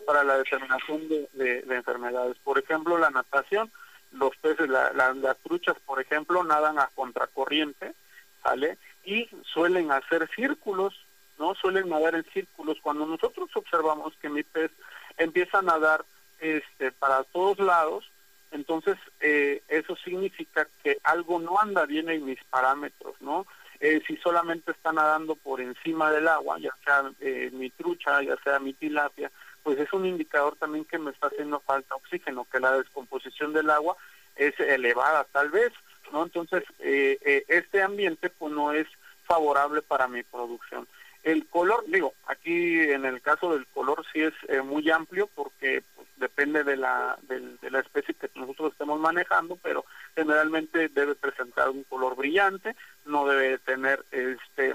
para 0.04 0.24
la 0.24 0.38
determinación 0.38 1.08
de 1.08 1.64
enfermedades. 1.70 2.36
Por 2.42 2.58
ejemplo, 2.58 2.98
la 2.98 3.10
natación 3.10 3.70
los 4.12 4.36
peces, 4.36 4.68
las 4.68 5.38
truchas, 5.38 5.76
por 5.84 6.00
ejemplo, 6.00 6.42
nadan 6.44 6.78
a 6.78 6.90
contracorriente, 6.94 7.94
¿sale? 8.42 8.78
Y 9.04 9.28
suelen 9.44 9.90
hacer 9.90 10.28
círculos, 10.34 10.94
¿no? 11.38 11.54
Suelen 11.54 11.88
nadar 11.88 12.14
en 12.14 12.24
círculos. 12.32 12.78
Cuando 12.82 13.06
nosotros 13.06 13.50
observamos 13.54 14.14
que 14.20 14.28
mi 14.28 14.42
pez 14.42 14.70
empieza 15.16 15.58
a 15.58 15.62
nadar 15.62 16.04
este, 16.40 16.92
para 16.92 17.24
todos 17.24 17.58
lados, 17.58 18.10
entonces 18.50 18.96
eh, 19.20 19.62
eso 19.68 19.94
significa 19.96 20.66
que 20.82 20.98
algo 21.02 21.38
no 21.38 21.60
anda 21.60 21.84
bien 21.84 22.08
en 22.08 22.24
mis 22.24 22.42
parámetros, 22.44 23.14
¿no? 23.20 23.46
Eh, 23.80 24.02
si 24.06 24.16
solamente 24.16 24.72
está 24.72 24.92
nadando 24.92 25.36
por 25.36 25.60
encima 25.60 26.10
del 26.10 26.26
agua, 26.26 26.58
ya 26.58 26.76
sea 26.84 27.12
eh, 27.20 27.50
mi 27.52 27.70
trucha, 27.70 28.22
ya 28.22 28.36
sea 28.42 28.58
mi 28.58 28.72
tilapia, 28.72 29.30
pues 29.62 29.78
es 29.78 29.92
un 29.92 30.06
indicador 30.06 30.56
también 30.56 30.84
que 30.84 30.98
me 30.98 31.10
está 31.10 31.28
haciendo 31.28 31.60
falta 31.60 31.94
oxígeno, 31.94 32.46
que 32.50 32.58
la 32.58 32.72
descomposición 32.72 33.52
del 33.52 33.70
agua 33.70 33.96
es 34.34 34.58
elevada 34.60 35.24
tal 35.32 35.50
vez, 35.50 35.72
¿no? 36.12 36.24
Entonces, 36.24 36.64
eh, 36.78 37.18
eh, 37.24 37.44
este 37.48 37.82
ambiente 37.82 38.30
pues 38.30 38.52
no 38.52 38.72
es 38.72 38.86
favorable 39.24 39.82
para 39.82 40.08
mi 40.08 40.22
producción. 40.22 40.88
El 41.22 41.46
color, 41.46 41.84
digo, 41.88 42.14
aquí 42.26 42.80
en 42.80 43.04
el 43.04 43.20
caso 43.20 43.52
del 43.52 43.66
color 43.66 44.04
sí 44.12 44.22
es 44.22 44.32
eh, 44.48 44.62
muy 44.62 44.88
amplio 44.90 45.28
porque 45.34 45.82
pues, 45.94 46.08
depende 46.16 46.64
de 46.64 46.76
la, 46.76 47.18
de, 47.22 47.70
la 47.70 47.80
especie 47.80 48.14
que 48.14 48.30
nosotros 48.34 48.72
estemos 48.72 48.98
manejando, 49.00 49.56
pero 49.62 49.84
generalmente 50.14 50.88
debe 50.88 51.14
presentar 51.14 51.68
un 51.70 51.82
color 51.84 52.16
brillante, 52.16 52.74
no 53.04 53.26
debe 53.26 53.58
tener 53.58 54.04
este, 54.10 54.74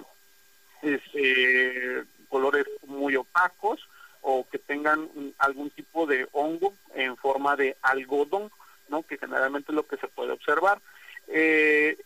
este 0.81 2.03
colores 2.29 2.65
muy 2.87 3.15
opacos, 3.15 3.87
o 4.23 4.47
que 4.49 4.57
tengan 4.57 5.09
algún 5.37 5.69
tipo 5.69 6.07
de 6.07 6.27
hongo 6.31 6.73
en 6.95 7.15
forma 7.17 7.55
de 7.55 7.75
algodón, 7.81 8.49
¿no? 8.87 9.03
que 9.03 9.17
generalmente 9.17 9.71
es 9.71 9.75
lo 9.75 9.85
que 9.85 9.97
se 9.97 10.07
puede 10.07 10.31
observar. 10.31 10.81
Eh, 11.27 11.97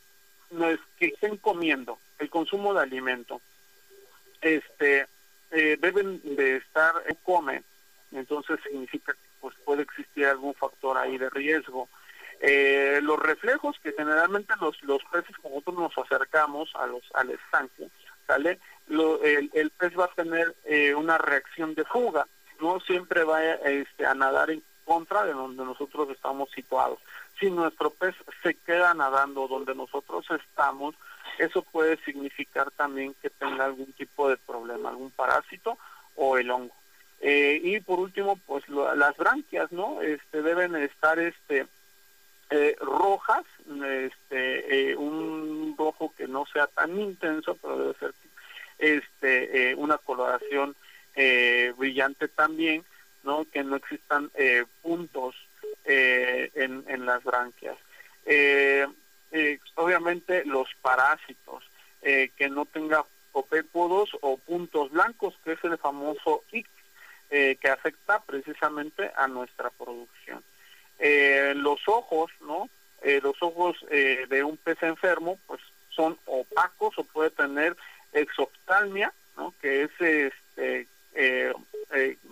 no 0.52 0.67
es 0.67 0.80
que 0.97 1.08
estén 1.08 1.38
comiendo, 1.38 2.00
el 2.19 2.30
consumo 2.30 2.73
de 2.73 2.82
alimento, 2.82 3.39
este, 4.41 5.08
eh, 5.52 5.78
deben 5.80 6.21
de 6.36 6.58
estar, 6.58 6.93
en 7.08 7.15
come, 7.23 7.63
entonces 8.12 8.60
significa 8.63 9.13
que 9.13 9.19
pues, 9.41 9.56
puede 9.65 9.84
existir 9.84 10.26
algún 10.26 10.54
factor 10.54 10.97
ahí 10.97 11.17
de 11.17 11.30
riesgo. 11.30 11.89
Eh, 12.39 13.00
los 13.02 13.17
reflejos 13.19 13.78
que 13.82 13.93
generalmente 13.93 14.54
los, 14.62 14.82
los 14.84 15.04
peces, 15.12 15.36
como 15.38 15.56
nosotros 15.56 15.78
nos 15.78 15.97
acercamos 16.06 16.69
a 16.76 16.86
los, 16.86 17.04
al 17.15 17.32
estanque, 17.32 17.89
¿sale? 18.28 18.60
el, 18.89 19.71
pez 19.71 19.97
va 19.97 20.06
a 20.06 20.13
tener 20.13 20.56
eh, 20.65 20.93
una 20.93 21.17
reacción 21.17 21.73
de 21.73 21.84
fuga, 21.86 22.28
no 22.62 22.80
siempre 22.82 23.23
va 23.23 23.43
este, 23.43 24.06
a 24.06 24.13
nadar 24.13 24.52
en 24.52 24.63
contra 24.86 25.26
de 25.26 25.34
donde 25.34 25.63
nosotros 25.65 26.10
estamos 26.10 26.50
situados. 26.52 27.00
Si 27.39 27.52
nuestro 27.52 27.89
pez 27.91 28.15
se 28.41 28.56
queda 28.56 28.93
nadando 28.93 29.47
donde 29.47 29.76
nosotros 29.76 30.26
estamos, 30.32 30.95
eso 31.38 31.62
puede 31.62 31.97
significar 32.04 32.71
también 32.71 33.15
que 33.21 33.30
tenga 33.30 33.65
algún 33.65 33.91
tipo 33.93 34.30
de 34.30 34.38
problema, 34.38 34.89
algún 34.89 35.12
parásito 35.12 35.78
o 36.15 36.38
el 36.38 36.50
hongo. 36.50 36.76
Eh, 37.19 37.60
y 37.63 37.80
por 37.80 38.00
último, 38.00 38.38
pues 38.45 38.63
las 38.69 39.17
branquias, 39.17 39.71
¿no? 39.71 40.02
Este 40.02 40.41
deben 40.41 40.76
estar 40.76 41.17
este 41.19 41.65
eh, 42.50 42.76
rojas, 42.80 43.43
este 43.82 44.95
un 44.95 45.76
rojo 45.78 46.13
que 46.15 46.28
no 46.28 46.45
sea 46.45 46.67
tan 46.67 47.00
intenso, 47.00 47.58
pero 47.62 47.78
debe 47.78 47.93
ser 48.00 48.13
este, 48.78 49.71
eh, 49.71 49.76
una 49.76 49.97
coloración 49.97 50.76
eh, 51.15 51.73
brillante 51.78 52.28
también, 52.28 52.86
¿no? 53.23 53.45
que 53.52 53.63
no 53.63 53.76
existan 53.76 54.30
eh, 54.36 54.65
puntos 54.82 55.36
en, 55.89 56.84
en 56.88 57.06
las 57.06 57.23
branquias. 57.23 57.78
Eh, 59.31 59.59
obviamente 59.75 60.45
los 60.45 60.67
parásitos, 60.81 61.63
eh, 62.01 62.31
que 62.37 62.49
no 62.49 62.65
tenga 62.65 63.05
copépodos 63.31 64.09
o 64.21 64.37
puntos 64.37 64.91
blancos, 64.91 65.35
que 65.43 65.53
es 65.53 65.63
el 65.63 65.77
famoso 65.77 66.43
IC, 66.51 66.67
eh, 67.29 67.57
que 67.59 67.69
afecta 67.69 68.21
precisamente 68.21 69.11
a 69.15 69.27
nuestra 69.27 69.69
producción. 69.69 70.43
los 70.99 71.79
ojos, 71.87 72.31
¿no? 72.41 72.69
los 73.21 73.35
ojos 73.41 73.77
de 73.89 74.43
un 74.43 74.57
pez 74.57 74.81
enfermo, 74.81 75.37
pues 75.45 75.61
son 75.89 76.17
opacos 76.25 76.97
o 76.97 77.03
puede 77.03 77.29
tener 77.29 77.75
exoftalmia, 78.13 79.13
¿no? 79.35 79.53
Que 79.61 79.83
es 79.83 79.91
este 80.01 80.87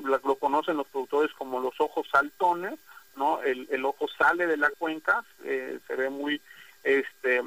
lo, 0.02 0.36
conocen 0.38 0.78
los 0.78 0.88
productores 0.88 1.32
como 1.34 1.60
los 1.60 1.80
ojos 1.80 2.08
saltones, 2.12 2.80
¿no? 3.16 3.44
El, 3.44 3.68
el 3.70 3.86
ojo 3.86 4.08
sale 4.18 4.48
de 4.48 4.58
la 4.58 4.72
cuenca, 4.72 5.24
se 5.44 5.96
ve 5.96 6.10
muy 6.10 6.42
este 6.86 7.42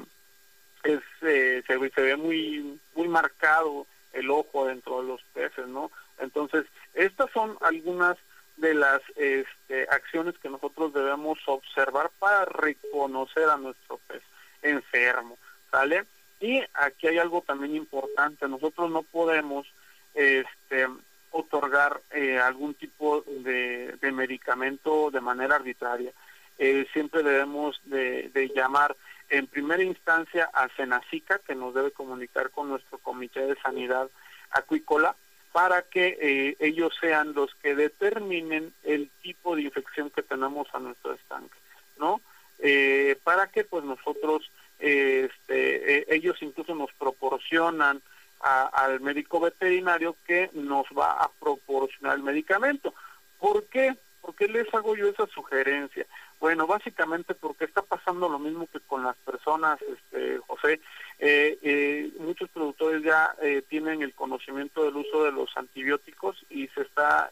es, 0.83 1.01
eh, 1.21 1.63
se, 1.67 1.77
ve 1.77 2.15
muy 2.15 2.79
muy 2.95 3.07
marcado 3.07 3.87
el 4.13 4.29
ojo 4.29 4.67
dentro 4.67 5.01
de 5.01 5.07
los 5.07 5.21
peces, 5.33 5.67
¿no? 5.67 5.91
Entonces, 6.19 6.65
estas 6.93 7.31
son 7.31 7.57
algunas 7.61 8.17
de 8.57 8.73
las 8.73 9.01
este, 9.15 9.87
acciones 9.89 10.35
que 10.39 10.49
nosotros 10.49 10.93
debemos 10.93 11.39
observar 11.45 12.11
para 12.19 12.45
reconocer 12.45 13.49
a 13.49 13.57
nuestro 13.57 13.99
pez 14.07 14.21
enfermo, 14.61 15.37
¿sale? 15.71 16.05
Y 16.41 16.61
aquí 16.73 17.07
hay 17.07 17.17
algo 17.17 17.41
también 17.41 17.75
importante, 17.75 18.47
nosotros 18.47 18.91
no 18.91 19.03
podemos 19.03 19.67
este, 20.13 20.87
otorgar 21.31 22.01
eh, 22.11 22.39
algún 22.39 22.73
tipo 22.73 23.23
de, 23.27 23.97
medicamento 24.11 25.11
de 25.11 25.21
manera 25.21 25.55
arbitraria. 25.55 26.11
Eh, 26.57 26.85
siempre 26.91 27.23
debemos 27.23 27.79
de, 27.85 28.29
de 28.33 28.49
llamar 28.49 28.95
en 29.29 29.47
primera 29.47 29.83
instancia 29.83 30.49
a 30.53 30.67
Senacica, 30.75 31.39
que 31.39 31.55
nos 31.55 31.73
debe 31.73 31.91
comunicar 31.91 32.49
con 32.51 32.69
nuestro 32.69 32.97
Comité 32.97 33.45
de 33.45 33.55
Sanidad 33.61 34.09
Acuícola, 34.51 35.15
para 35.51 35.81
que 35.81 36.17
eh, 36.21 36.57
ellos 36.59 36.93
sean 36.99 37.33
los 37.33 37.53
que 37.55 37.75
determinen 37.75 38.73
el 38.83 39.09
tipo 39.21 39.55
de 39.55 39.63
infección 39.63 40.09
que 40.09 40.21
tenemos 40.21 40.67
a 40.73 40.79
nuestro 40.79 41.13
estanque, 41.13 41.57
¿no? 41.97 42.21
Eh, 42.59 43.17
para 43.23 43.47
que 43.47 43.63
pues 43.63 43.83
nosotros, 43.83 44.51
eh, 44.79 45.29
este, 45.29 46.13
ellos 46.13 46.37
incluso 46.41 46.75
nos 46.75 46.91
proporcionan 46.93 48.01
al 48.41 49.01
médico 49.01 49.41
veterinario 49.41 50.15
que 50.25 50.49
nos 50.53 50.85
va 50.97 51.11
a 51.11 51.29
proporcionar 51.41 52.15
el 52.15 52.23
medicamento. 52.23 52.93
¿Por 53.37 53.65
qué? 53.65 53.97
¿Por 54.21 54.33
qué 54.35 54.47
les 54.47 54.73
hago 54.73 54.95
yo 54.95 55.09
esa 55.09 55.27
sugerencia? 55.27 56.05
Bueno, 56.39 56.67
básicamente 56.67 57.35
porque 57.35 57.65
está 57.65 57.81
pasando 57.81 58.29
lo 58.29 58.39
mismo 58.39 58.67
que 58.71 58.79
con 58.79 59.03
las 59.03 59.15
personas, 59.17 59.79
este, 59.81 60.37
José. 60.47 60.79
Eh, 61.19 61.59
eh, 61.61 62.11
muchos 62.17 62.49
productores 62.49 63.03
ya 63.03 63.35
eh, 63.41 63.61
tienen 63.67 64.01
el 64.01 64.13
conocimiento 64.13 64.85
del 64.85 64.95
uso 64.95 65.25
de 65.25 65.33
los 65.33 65.49
antibióticos 65.57 66.37
y 66.49 66.67
se 66.69 66.81
está 66.81 67.29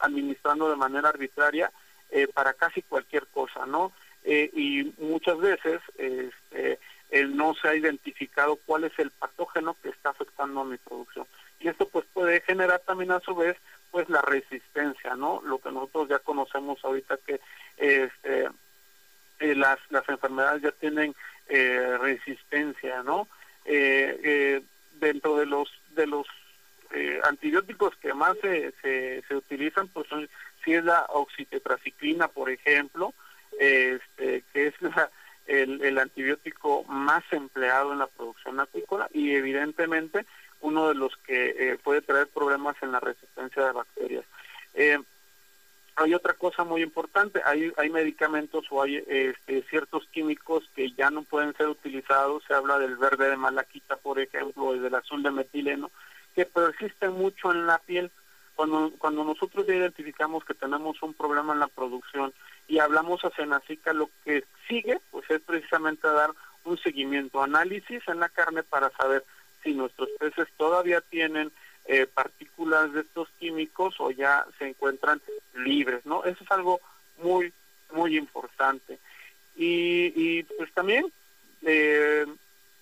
administrando 0.00 0.68
de 0.68 0.76
manera 0.76 1.10
arbitraria 1.10 1.70
para 2.34 2.52
casi 2.54 2.82
cualquier 2.82 3.26
cosa, 3.28 3.66
¿no? 3.66 3.92
y 4.24 4.94
muchas 4.98 5.36
veces 5.38 5.80
este, 5.98 6.78
no 7.28 7.54
se 7.54 7.68
ha 7.68 7.74
identificado 7.74 8.56
cuál 8.64 8.84
es 8.84 8.98
el 8.98 9.10
patógeno 9.10 9.76
que 9.82 9.90
está 9.90 10.10
afectando 10.10 10.60
a 10.60 10.64
mi 10.64 10.78
producción. 10.78 11.26
Y 11.60 11.68
esto 11.68 11.88
pues 11.88 12.04
puede 12.12 12.40
generar 12.42 12.80
también 12.80 13.10
a 13.10 13.20
su 13.20 13.34
vez 13.34 13.56
pues 13.94 14.08
la 14.08 14.22
resistencia, 14.22 15.14
¿no? 15.14 15.40
Lo 15.44 15.60
que 15.60 15.70
nosotros 15.70 16.08
ya 16.08 16.18
conocemos 16.18 16.84
ahorita 16.84 17.16
que 17.24 17.40
este, 17.76 18.48
eh, 19.38 19.54
las, 19.54 19.78
las 19.88 20.08
enfermedades 20.08 20.62
ya 20.62 20.72
tienen 20.72 21.14
eh, 21.48 21.96
resistencia, 22.00 23.04
¿no? 23.04 23.28
Eh, 23.64 24.64
dentro 24.98 25.36
de 25.36 25.46
los 25.46 25.70
de 25.90 26.08
los 26.08 26.26
antibióticos 27.22 27.94
que 27.96 28.12
más 28.14 28.36
se, 28.42 28.72
se, 28.82 29.36
utilizan, 29.36 29.86
pues 29.86 30.08
son, 30.08 30.28
si 30.64 30.74
es 30.74 30.84
la 30.84 31.06
oxitetraciclina, 31.10 32.26
por 32.26 32.50
ejemplo, 32.50 33.14
este, 33.60 34.42
que 34.52 34.66
es 34.66 34.74
el, 35.46 35.82
el 35.82 35.98
antibiótico 35.98 36.82
más 36.84 37.22
empleado 37.30 37.92
en 37.92 38.00
la 38.00 38.08
producción 38.08 38.58
acuícola 38.58 39.08
y 39.12 39.34
evidentemente 39.36 40.26
uno 40.64 40.88
de 40.88 40.94
los 40.94 41.14
que 41.18 41.50
eh, 41.58 41.78
puede 41.82 42.00
traer 42.00 42.26
problemas 42.28 42.74
en 42.82 42.90
la 42.90 42.98
resistencia 42.98 43.66
de 43.66 43.72
bacterias. 43.72 44.24
Eh, 44.72 44.98
hay 45.96 46.14
otra 46.14 46.32
cosa 46.32 46.64
muy 46.64 46.82
importante, 46.82 47.42
hay, 47.44 47.70
hay 47.76 47.90
medicamentos 47.90 48.64
o 48.70 48.82
hay 48.82 48.96
este, 49.06 49.62
ciertos 49.68 50.08
químicos 50.10 50.68
que 50.74 50.90
ya 50.92 51.10
no 51.10 51.22
pueden 51.22 51.54
ser 51.54 51.68
utilizados, 51.68 52.42
se 52.48 52.54
habla 52.54 52.78
del 52.78 52.96
verde 52.96 53.28
de 53.28 53.36
malaquita, 53.36 53.96
por 53.96 54.18
ejemplo, 54.18 54.74
y 54.74 54.78
del 54.78 54.94
azul 54.94 55.22
de 55.22 55.30
metileno, 55.30 55.90
que 56.34 56.46
persisten 56.46 57.12
mucho 57.12 57.52
en 57.52 57.66
la 57.66 57.78
piel. 57.78 58.10
Cuando, 58.56 58.92
cuando 58.98 59.22
nosotros 59.24 59.66
ya 59.66 59.74
identificamos 59.74 60.44
que 60.44 60.54
tenemos 60.54 61.02
un 61.02 61.12
problema 61.12 61.52
en 61.52 61.58
la 61.58 61.66
producción 61.66 62.32
y 62.68 62.78
hablamos 62.78 63.24
a 63.24 63.30
Senacica, 63.30 63.92
lo 63.92 64.08
que 64.24 64.44
sigue 64.68 65.00
pues 65.10 65.28
es 65.28 65.40
precisamente 65.40 66.08
dar 66.08 66.30
un 66.64 66.78
seguimiento, 66.78 67.42
análisis 67.42 68.00
en 68.08 68.20
la 68.20 68.28
carne 68.28 68.62
para 68.62 68.90
saber 68.90 69.24
si 69.64 69.74
nuestros 69.74 70.08
peces 70.20 70.46
todavía 70.56 71.00
tienen 71.00 71.50
eh, 71.86 72.06
partículas 72.06 72.92
de 72.92 73.00
estos 73.00 73.28
químicos 73.40 73.96
o 73.98 74.10
ya 74.10 74.46
se 74.58 74.68
encuentran 74.68 75.20
libres, 75.54 76.06
¿no? 76.06 76.24
Eso 76.24 76.44
es 76.44 76.50
algo 76.50 76.80
muy, 77.18 77.52
muy 77.92 78.16
importante. 78.16 78.98
Y, 79.56 80.12
y 80.14 80.42
pues 80.44 80.72
también 80.72 81.12
eh, 81.62 82.26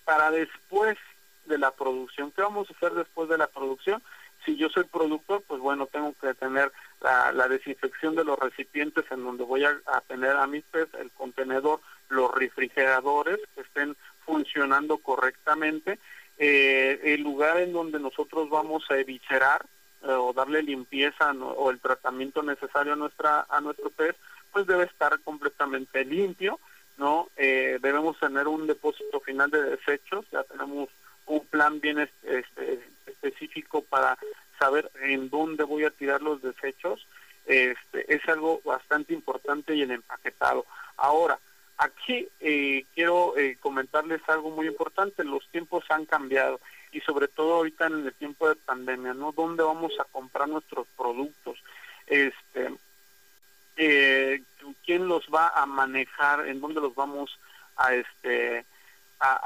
para 0.05 0.31
después 0.31 0.99
de 1.47 1.59
la 1.59 1.71
producción, 1.73 2.31
¿qué 2.31 2.42
vamos 2.42 2.68
a 2.71 2.75
hacer 2.75 2.92
después 2.92 3.29
de 3.29 3.38
la 3.38 3.47
producción? 3.47 4.03
Si 4.45 4.57
yo 4.57 4.68
soy 4.68 4.85
productor, 4.85 5.42
pues 5.47 5.61
bueno, 5.61 5.87
tengo 5.87 6.14
que 6.21 6.35
tener 6.35 6.73
la, 7.01 7.49
desinfección 7.49 8.16
de 8.16 8.25
los 8.25 8.38
recipientes 8.38 9.05
en 9.11 9.23
donde 9.25 9.45
voy 9.45 9.64
a, 9.64 9.81
a 9.87 10.01
tener 10.03 10.37
a 10.37 10.47
mis 10.47 10.64
peces, 10.64 10.95
el 11.01 11.11
contenedor, 11.11 11.81
los 12.09 12.33
refrigeradores 12.35 13.38
que 13.55 13.61
estén 13.61 13.97
funcionando 14.25 14.99
correctamente 14.99 15.99
eh, 16.38 17.01
el 17.05 17.23
lugar 17.23 17.59
en 17.59 17.73
donde 17.73 17.99
nosotros 17.99 18.49
vamos 18.51 18.85
a 18.90 18.99
eviscerar 18.99 19.64
eh, 20.03 20.12
o 20.12 20.33
darle 20.33 20.62
limpieza 20.62 21.33
o 21.33 21.71
el 21.71 21.81
tratamiento 21.81 22.42
necesario 22.42 22.92
a 22.92 22.97
nuestra 22.97 23.47
a 23.49 23.61
nuestro 23.61 23.90
pez, 23.90 24.16
pues 24.53 24.66
debe 24.66 24.85
estar 24.85 25.18
completamente 25.21 26.05
limpio, 26.05 26.59
¿no? 26.99 27.29
Eh, 27.37 27.79
debemos 27.81 28.18
tener 28.18 28.49
un 28.49 28.66
depósito 28.66 29.21
final 29.21 29.51
de 29.51 29.62
desechos, 29.62 30.27
ya 30.31 30.42
tenemos 30.45 30.88
un 31.27 31.47
plan 31.47 31.81
bien 31.81 31.99
este, 32.01 32.81
específico 33.07 33.83
para 33.83 34.18
saber 34.59 34.90
en 35.03 35.31
dónde 35.31 35.64
voy 35.64 35.85
a 35.85 35.90
tirar 35.90 36.21
los 36.23 36.42
desechos, 36.42 37.07
este, 37.47 38.14
es 38.14 38.27
algo 38.29 38.61
bastante 38.64 39.14
importante 39.14 39.75
y 39.75 39.83
el 39.83 39.90
empaquetado. 39.90 40.66
Ahora, 40.97 41.38
Aquí 41.79 42.29
eh, 42.41 42.85
quiero 42.95 43.37
eh, 43.37 43.57
comentarles 43.61 44.21
algo 44.29 44.51
muy 44.51 44.67
importante, 44.67 45.25
los 45.25 45.47
tiempos 45.49 45.85
han 45.91 46.05
cambiado 46.05 46.61
y 46.93 47.01
sobre 47.01 47.27
todo 47.29 47.55
ahorita 47.55 47.87
en 47.87 48.07
el 48.07 48.15
tiempo 48.15 48.49
de 48.49 48.57
pandemia, 48.57 49.15
¿no? 49.15 49.33
¿Dónde 49.33 49.63
vamos 49.63 49.93
a 49.99 50.05
comprar 50.05 50.49
nuestros 50.49 50.87
productos? 50.97 51.59
Este, 52.07 52.71
eh, 53.77 54.43
¿Quién 54.85 55.09
los 55.09 55.27
va 55.35 55.49
a 55.49 55.67
manejar? 55.67 56.47
¿En 56.47 56.61
dónde 56.61 56.81
los 56.81 56.95
vamos 56.95 57.39
a, 57.77 57.95
este, 57.95 58.65
a, 59.19 59.41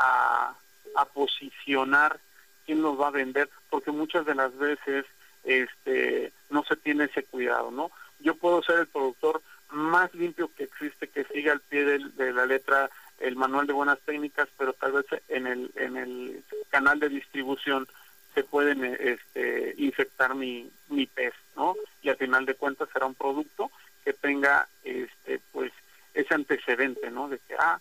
a, 0.95 1.01
a 1.01 1.05
posicionar? 1.07 2.19
¿Quién 2.67 2.83
los 2.83 3.01
va 3.01 3.09
a 3.09 3.13
vender? 3.13 3.49
Porque 3.71 3.93
muchas 3.93 4.27
de 4.27 4.35
las 4.35 4.57
veces 4.59 5.07
este, 5.45 6.33
no 6.51 6.65
se 6.65 6.77
tiene 6.77 7.05
ese 7.05 7.23
cuidado, 7.23 7.71
¿no? 7.71 7.93
Yo 8.19 8.35
puedo 8.35 8.63
ser 8.63 8.81
el 8.81 8.89
productor 8.89 9.41
más 9.71 10.15
limpio 10.15 10.51
que 10.55 10.65
existe, 10.65 11.09
que 11.09 11.25
siga 11.25 11.53
al 11.53 11.61
pie 11.61 11.85
de, 11.85 12.33
la 12.33 12.47
letra 12.47 12.91
el 13.19 13.37
manual 13.37 13.67
de 13.67 13.73
buenas 13.73 13.99
técnicas, 14.01 14.49
pero 14.59 14.73
tal 14.75 14.93
vez 14.93 15.07
en 15.29 15.47
el, 15.47 15.71
en 15.77 15.97
el 15.97 16.45
canal 16.69 17.01
de 17.01 17.09
distribución 17.09 17.87
se 18.35 18.45
pueden 18.45 18.85
este, 18.85 19.75
infectar 19.79 20.35
mi, 20.35 20.71
mi 20.89 21.07
pez, 21.07 21.33
¿no? 21.57 21.75
Y 22.03 22.11
al 22.11 22.17
final 22.17 22.45
de 22.45 22.55
cuentas 22.55 22.89
será 22.93 23.07
un 23.07 23.15
producto 23.15 23.71
que 24.05 24.13
tenga 24.13 24.69
este, 24.85 25.41
pues 25.53 25.73
ese 26.13 26.35
antecedente, 26.35 27.11
¿no? 27.11 27.29
De 27.29 27.39
que, 27.39 27.55
ah, 27.59 27.81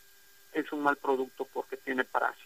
es 0.53 0.71
un 0.71 0.81
mal 0.81 0.95
producto 0.95 1.45
porque 1.53 1.77
tiene 1.77 2.05
parásitos. 2.05 2.45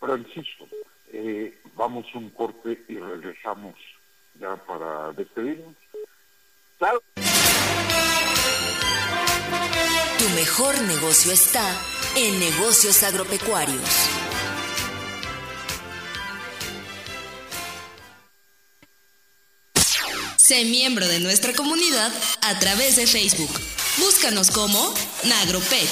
Francisco, 0.00 0.66
eh, 1.12 1.60
vamos 1.76 2.12
un 2.14 2.30
corte 2.30 2.82
y 2.88 2.98
regresamos 2.98 3.76
ya 4.34 4.56
para 4.56 5.12
despedirnos. 5.12 5.76
Claro. 6.78 7.02
Tu 10.20 10.28
mejor 10.34 10.78
negocio 10.82 11.32
está 11.32 11.64
en 12.14 12.38
negocios 12.38 13.02
agropecuarios. 13.04 13.88
Sé 20.36 20.66
miembro 20.66 21.08
de 21.08 21.20
nuestra 21.20 21.54
comunidad 21.54 22.12
a 22.42 22.58
través 22.58 22.96
de 22.96 23.06
Facebook. 23.06 23.48
Búscanos 23.96 24.50
como 24.50 24.92
Nagropec. 25.24 25.88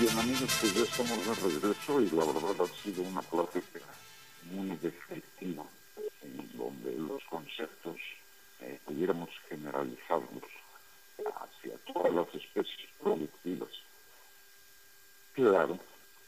Bien 0.00 0.18
amigos, 0.18 0.50
pues 0.58 0.74
ya 0.74 0.80
estamos 0.80 1.26
de 1.26 1.34
regreso 1.34 2.00
y 2.00 2.08
la 2.16 2.24
verdad 2.24 2.64
ha 2.64 2.82
sido 2.82 3.02
una 3.02 3.20
plática 3.20 3.80
muy 4.50 4.76
descriptiva 4.76 5.64
en 6.22 6.56
donde 6.56 6.96
los 6.96 7.22
conceptos 7.24 7.96
eh, 8.60 8.78
pudiéramos 8.84 9.30
generalizarlos 9.48 10.44
hacia 11.18 11.76
todas 11.92 12.12
las 12.12 12.34
especies 12.34 12.88
productivas. 13.00 13.70
Claro, 15.32 15.78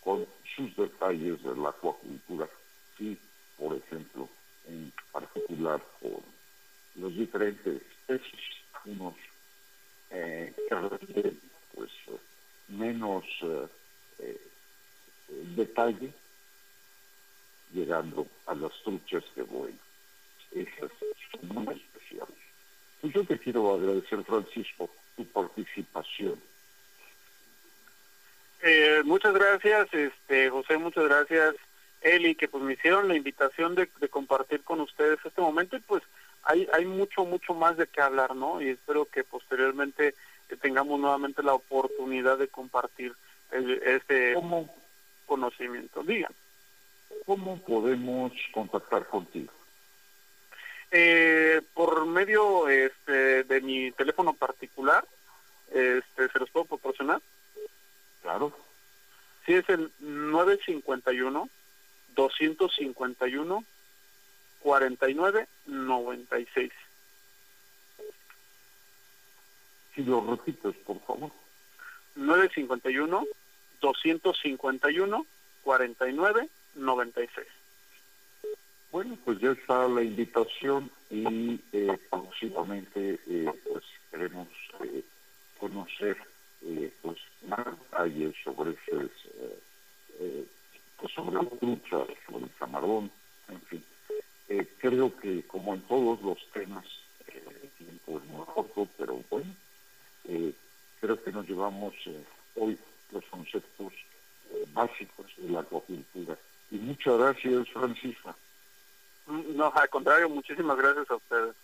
con 0.03 0.27
sus 0.57 0.75
detalles 0.77 1.43
de 1.43 1.57
la 1.57 1.71
acuacultura 1.71 2.49
y, 2.99 3.17
por 3.59 3.77
ejemplo, 3.77 4.29
en 4.67 4.93
particular 5.13 5.81
por 6.01 6.23
los 6.97 7.15
diferentes 7.15 7.83
especies, 7.83 8.41
unos 8.85 9.15
eh, 10.11 10.55
que 10.69 10.75
requieren 10.75 11.41
pues, 11.75 11.91
menos 12.69 13.25
eh, 13.43 13.67
eh, 14.19 14.41
detalle, 15.57 16.13
llegando 17.73 18.27
a 18.47 18.55
las 18.55 18.73
truchas 18.83 19.25
de 19.37 19.43
buey. 19.43 19.75
Esas 20.53 20.91
son 21.33 21.65
muy 21.65 21.75
especiales. 21.75 22.35
Pues 23.01 23.15
yo 23.15 23.25
te 23.25 23.39
quiero 23.39 23.75
agradecer, 23.75 24.23
Francisco, 24.25 24.91
tu 25.17 25.25
participación. 25.27 26.41
Eh, 28.63 29.03
muchas 29.05 29.33
gracias, 29.33 29.89
este 29.95 30.51
José, 30.51 30.77
muchas 30.77 31.05
gracias, 31.05 31.55
Eli, 32.03 32.35
que 32.35 32.47
pues 32.47 32.63
me 32.63 32.75
hicieron 32.75 33.09
la 33.09 33.17
invitación 33.17 33.75
de, 33.75 33.89
compartir 34.11 34.63
con 34.63 34.81
ustedes 34.81 35.19
este 35.25 35.41
momento 35.41 35.77
y 35.77 35.81
pues 35.81 36.03
hay, 36.43 36.69
hay 36.75 36.85
mucho, 36.85 37.25
mucho 37.25 37.55
más 37.55 37.79
de 37.79 37.87
qué 37.87 38.03
hablar, 38.03 38.37
¿no? 38.37 38.61
Y 38.61 38.69
espero 38.69 39.07
que 39.07 39.25
posteriormente 39.25 40.15
tengamos 40.61 41.01
nuevamente 41.01 41.43
la 41.43 41.55
oportunidad 41.55 42.37
de 42.37 42.49
compartir 42.49 43.15
este 43.51 44.35
conocimiento. 45.27 46.03
Digan. 46.03 46.33
¿Cómo 47.27 47.61
podemos 47.63 48.33
contactar 48.53 49.07
contigo? 49.07 49.53
Eh, 50.91 51.61
por 51.75 52.07
medio 52.07 52.69
este, 52.69 53.45
de 53.45 53.61
mi 53.61 53.93
teléfono 53.93 54.33
particular, 54.33 55.07
este, 55.71 56.29
¿se 56.29 56.39
los 56.39 56.51
puedo 56.51 56.67
proporcionar? 56.67 57.21
Claro. 58.23 58.53
Sí, 59.47 59.55
es 59.55 59.69
el 59.69 59.93
951 60.01 61.49
251 62.17 63.65
4996. 64.61 66.73
Si 69.95 70.03
lo 70.03 70.21
repites, 70.21 70.75
por 70.85 71.01
favor. 71.01 71.31
951 72.17 73.27
251 76.75 77.13
4996. 77.15 77.47
Bueno, 78.93 79.17
pues 79.25 79.39
ya 79.39 79.53
está 79.53 79.87
la 79.87 80.03
invitación 80.03 80.91
y 81.11 81.61
eh, 81.73 81.97
próximamente 82.11 83.21
eh, 83.29 83.51
pues 83.69 83.85
queremos 84.11 84.49
eh, 84.85 85.05
conocer 85.59 86.17
eh, 86.63 86.93
pues 87.01 87.19
más 87.47 87.65
detalles 87.65 88.35
sobre 88.43 88.73
ese, 88.73 89.11
eh, 90.19 90.45
pues 90.97 91.13
sobre 91.13 91.37
la 91.37 91.49
trucha, 91.49 91.99
sobre 92.27 92.45
el 92.45 92.51
camarón, 92.59 93.11
en 93.49 93.61
fin. 93.63 93.85
creo 94.79 95.17
que 95.17 95.47
como 95.47 95.75
en 95.75 95.83
todos 95.83 96.21
los 96.23 96.39
temas, 96.53 96.85
el 97.29 97.71
tiempo 97.79 98.19
es 98.19 98.25
muy 98.25 98.45
corto, 98.47 98.89
pero 98.99 99.23
bueno, 99.31 99.55
creo 101.01 101.23
que 101.23 101.33
nos 101.33 101.49
llevamos 101.49 101.95
hoy 102.57 102.77
los 103.13 103.25
conceptos 103.27 103.93
básicos 104.73 105.27
de 105.39 105.49
la 105.49 105.61
acuacultura. 105.61 106.37
Y 106.71 106.77
muchas 106.77 107.19
gracias, 107.19 107.69
Francisco. 107.71 108.35
No, 109.27 109.73
al 109.75 109.89
contrario, 109.89 110.29
muchísimas 110.29 110.77
gracias 110.77 111.11
a 111.11 111.17
ustedes. 111.17 111.55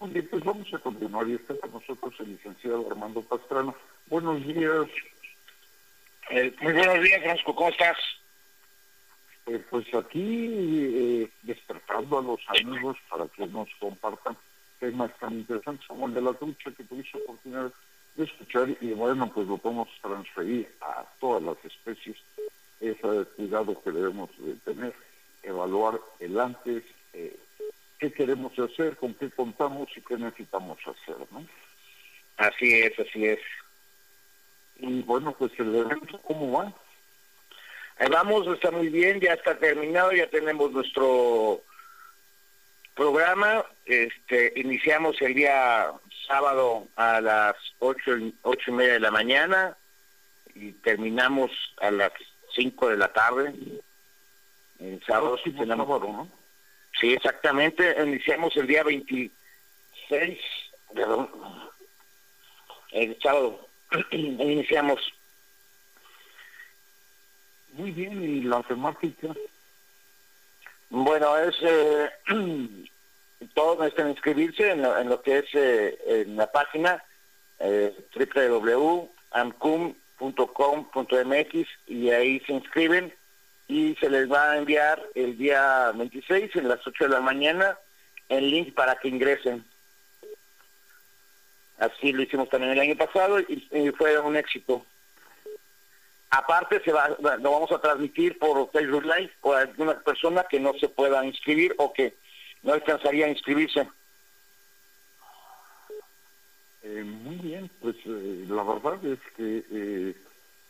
Muy 0.00 0.10
bien, 0.10 0.28
pues 0.30 0.44
vamos 0.44 0.72
a 0.74 0.78
continuar 0.78 1.28
y 1.28 1.34
está 1.34 1.54
con 1.58 1.72
nosotros 1.72 2.14
el 2.20 2.30
licenciado 2.30 2.86
Armando 2.90 3.22
Pastrano. 3.22 3.74
Buenos 4.06 4.44
días. 4.44 4.88
Eh, 6.30 6.54
muy 6.60 6.72
buenos 6.72 7.02
días, 7.02 7.22
Francisco, 7.22 7.54
¿cómo 7.54 7.68
estás? 7.68 7.96
Eh, 9.46 9.64
pues 9.70 9.92
aquí 9.94 11.22
eh, 11.22 11.30
despertando 11.42 12.18
a 12.18 12.22
los 12.22 12.40
amigos 12.48 12.96
para 13.10 13.26
que 13.28 13.46
nos 13.46 13.68
compartan 13.80 14.36
temas 14.78 15.16
tan 15.18 15.34
interesantes 15.34 15.86
como 15.86 16.06
el 16.06 16.14
de 16.14 16.22
la 16.22 16.32
trucha 16.34 16.70
que 16.72 16.84
tuviste 16.84 17.18
oportunidad 17.18 17.72
de 18.14 18.24
escuchar 18.24 18.68
y 18.80 18.92
bueno, 18.92 19.32
pues 19.32 19.46
lo 19.46 19.58
podemos 19.58 19.88
transferir 20.00 20.72
a 20.80 21.04
todas 21.20 21.42
las 21.42 21.64
especies, 21.64 22.16
ese 22.82 23.24
cuidado 23.36 23.80
que 23.82 23.90
debemos 23.90 24.30
de 24.38 24.54
tener 24.56 24.94
evaluar 25.42 26.00
el 26.20 26.38
antes, 26.38 26.82
eh, 27.12 27.36
qué 27.98 28.12
queremos 28.12 28.56
hacer, 28.58 28.96
con 28.96 29.14
qué 29.14 29.30
contamos 29.30 29.88
y 29.96 30.00
qué 30.02 30.16
necesitamos 30.16 30.78
hacer, 30.80 31.16
¿no? 31.30 31.46
Así 32.36 32.80
es, 32.80 32.98
así 32.98 33.26
es. 33.26 33.40
Y 34.76 35.02
bueno, 35.02 35.34
pues 35.38 35.52
el 35.58 35.74
evento, 35.74 36.20
¿cómo 36.22 36.58
va? 36.58 36.74
Ahí 37.98 38.08
vamos, 38.10 38.46
está 38.48 38.70
muy 38.70 38.88
bien, 38.88 39.20
ya 39.20 39.34
está 39.34 39.58
terminado, 39.58 40.12
ya 40.12 40.28
tenemos 40.28 40.72
nuestro 40.72 41.62
programa. 42.94 43.64
Este, 43.84 44.52
iniciamos 44.56 45.20
el 45.20 45.34
día 45.34 45.92
sábado 46.26 46.88
a 46.96 47.20
las 47.20 47.56
ocho, 47.78 48.12
ocho 48.42 48.70
y 48.70 48.74
media 48.74 48.94
de 48.94 49.00
la 49.00 49.10
mañana 49.10 49.76
y 50.54 50.72
terminamos 50.72 51.50
a 51.80 51.90
las 51.90 52.12
cinco 52.54 52.88
de 52.88 52.96
la 52.96 53.12
tarde. 53.12 53.54
El 54.78 55.02
sábado 55.04 55.38
sí 55.42 55.52
tenemos, 55.52 56.00
¿no? 56.00 56.28
Sí, 57.00 57.12
exactamente. 57.14 57.96
Iniciamos 58.02 58.56
el 58.56 58.66
día 58.66 58.82
26, 58.82 60.38
perdón, 60.94 61.30
el 62.92 63.16
sábado. 63.22 63.68
Iniciamos. 64.10 65.00
Muy 67.74 67.90
bien, 67.90 68.22
¿y 68.22 68.42
la 68.42 68.62
temática? 68.62 69.28
Bueno, 70.90 71.38
es... 71.38 71.56
Eh, 71.62 72.10
todos 73.54 73.78
necesitan 73.78 74.10
inscribirse 74.10 74.70
en 74.70 74.82
lo, 74.82 75.22
que 75.22 75.38
es 75.38 75.46
eh, 75.54 75.98
en 76.06 76.36
la 76.36 76.50
página 76.50 77.02
eh, 77.58 77.92
www.amcum.com.mx 80.22 81.68
y 81.86 82.10
ahí 82.10 82.40
se 82.40 82.52
inscriben 82.52 83.12
y 83.68 83.94
se 83.96 84.08
les 84.08 84.30
va 84.30 84.52
a 84.52 84.58
enviar 84.58 85.02
el 85.14 85.36
día 85.36 85.92
26 85.94 86.56
en 86.56 86.68
las 86.68 86.86
8 86.86 87.04
de 87.04 87.10
la 87.10 87.20
mañana 87.20 87.78
el 88.28 88.50
link 88.50 88.74
para 88.74 88.96
que 88.96 89.08
ingresen. 89.08 89.64
Así 91.78 92.12
lo 92.12 92.22
hicimos 92.22 92.48
también 92.48 92.72
el 92.72 92.80
año 92.80 92.96
pasado 92.96 93.40
y, 93.40 93.90
fue 93.96 94.18
un 94.20 94.36
éxito. 94.36 94.84
Aparte 96.30 96.80
se 96.82 96.92
va, 96.92 97.08
lo 97.08 97.50
vamos 97.50 97.72
a 97.72 97.80
transmitir 97.80 98.38
por 98.38 98.70
Facebook 98.70 99.04
Live 99.04 99.32
por 99.40 99.56
alguna 99.56 99.98
persona 100.00 100.46
que 100.48 100.60
no 100.60 100.72
se 100.78 100.88
pueda 100.88 101.24
inscribir 101.24 101.74
o 101.78 101.92
que 101.92 102.16
no 102.62 102.72
alcanzaría 102.72 103.26
a 103.26 103.30
inscribirse. 103.30 103.86
Eh, 106.84 107.04
muy 107.04 107.36
bien, 107.36 107.70
pues 107.80 107.94
eh, 108.06 108.44
la 108.48 108.64
verdad 108.64 109.04
es 109.04 109.20
que 109.36 109.64
eh, 109.70 110.16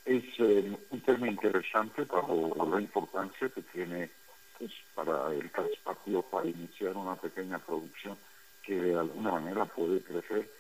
es 0.04 0.24
eh, 0.38 0.76
un 0.90 1.00
tema 1.00 1.26
interesante 1.26 2.04
para 2.04 2.28
la 2.28 2.80
importancia 2.80 3.48
que 3.48 3.62
tiene 3.62 4.10
pues, 4.58 4.72
para 4.94 5.32
el 5.32 5.50
Patio 5.82 6.22
para 6.22 6.48
iniciar 6.48 6.96
una 6.96 7.16
pequeña 7.16 7.58
producción 7.58 8.18
que 8.62 8.74
de 8.74 8.98
alguna 8.98 9.32
manera 9.32 9.64
puede 9.64 10.02
crecer 10.02 10.50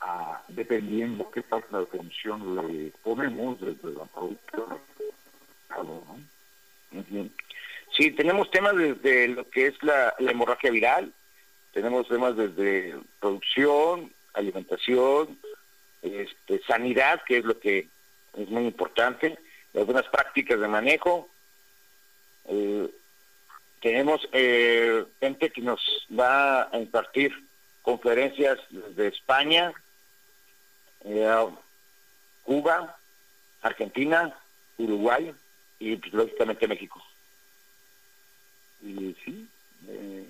a, 0.00 0.42
dependiendo 0.48 1.30
qué 1.30 1.42
tanta 1.42 1.78
atención 1.78 2.56
le 2.56 2.90
ponemos 3.02 3.60
desde 3.60 3.92
la 3.92 4.04
producción. 4.06 4.78
Sí, 7.96 8.10
tenemos 8.12 8.50
temas 8.50 8.74
desde 8.76 9.28
lo 9.28 9.48
que 9.50 9.66
es 9.66 9.82
la 9.82 10.14
hemorragia 10.18 10.70
viral, 10.70 11.12
tenemos 11.72 12.08
temas 12.08 12.36
desde 12.36 12.96
producción, 13.20 14.13
alimentación, 14.34 15.38
este, 16.02 16.60
sanidad, 16.66 17.22
que 17.26 17.38
es 17.38 17.44
lo 17.44 17.58
que 17.58 17.88
es 18.36 18.48
muy 18.48 18.64
importante, 18.64 19.38
algunas 19.74 20.06
prácticas 20.08 20.60
de 20.60 20.68
manejo. 20.68 21.28
Eh, 22.46 22.88
tenemos 23.80 24.28
eh, 24.32 25.04
gente 25.20 25.50
que 25.50 25.60
nos 25.60 25.80
va 26.18 26.68
a 26.70 26.78
impartir 26.78 27.32
conferencias 27.82 28.58
desde 28.70 29.08
España, 29.08 29.72
eh, 31.04 31.46
Cuba, 32.44 32.96
Argentina, 33.62 34.36
Uruguay 34.78 35.34
y 35.78 35.96
pues, 35.96 36.12
lógicamente 36.12 36.68
México. 36.68 37.02
Y 38.82 39.16
sí, 39.24 39.48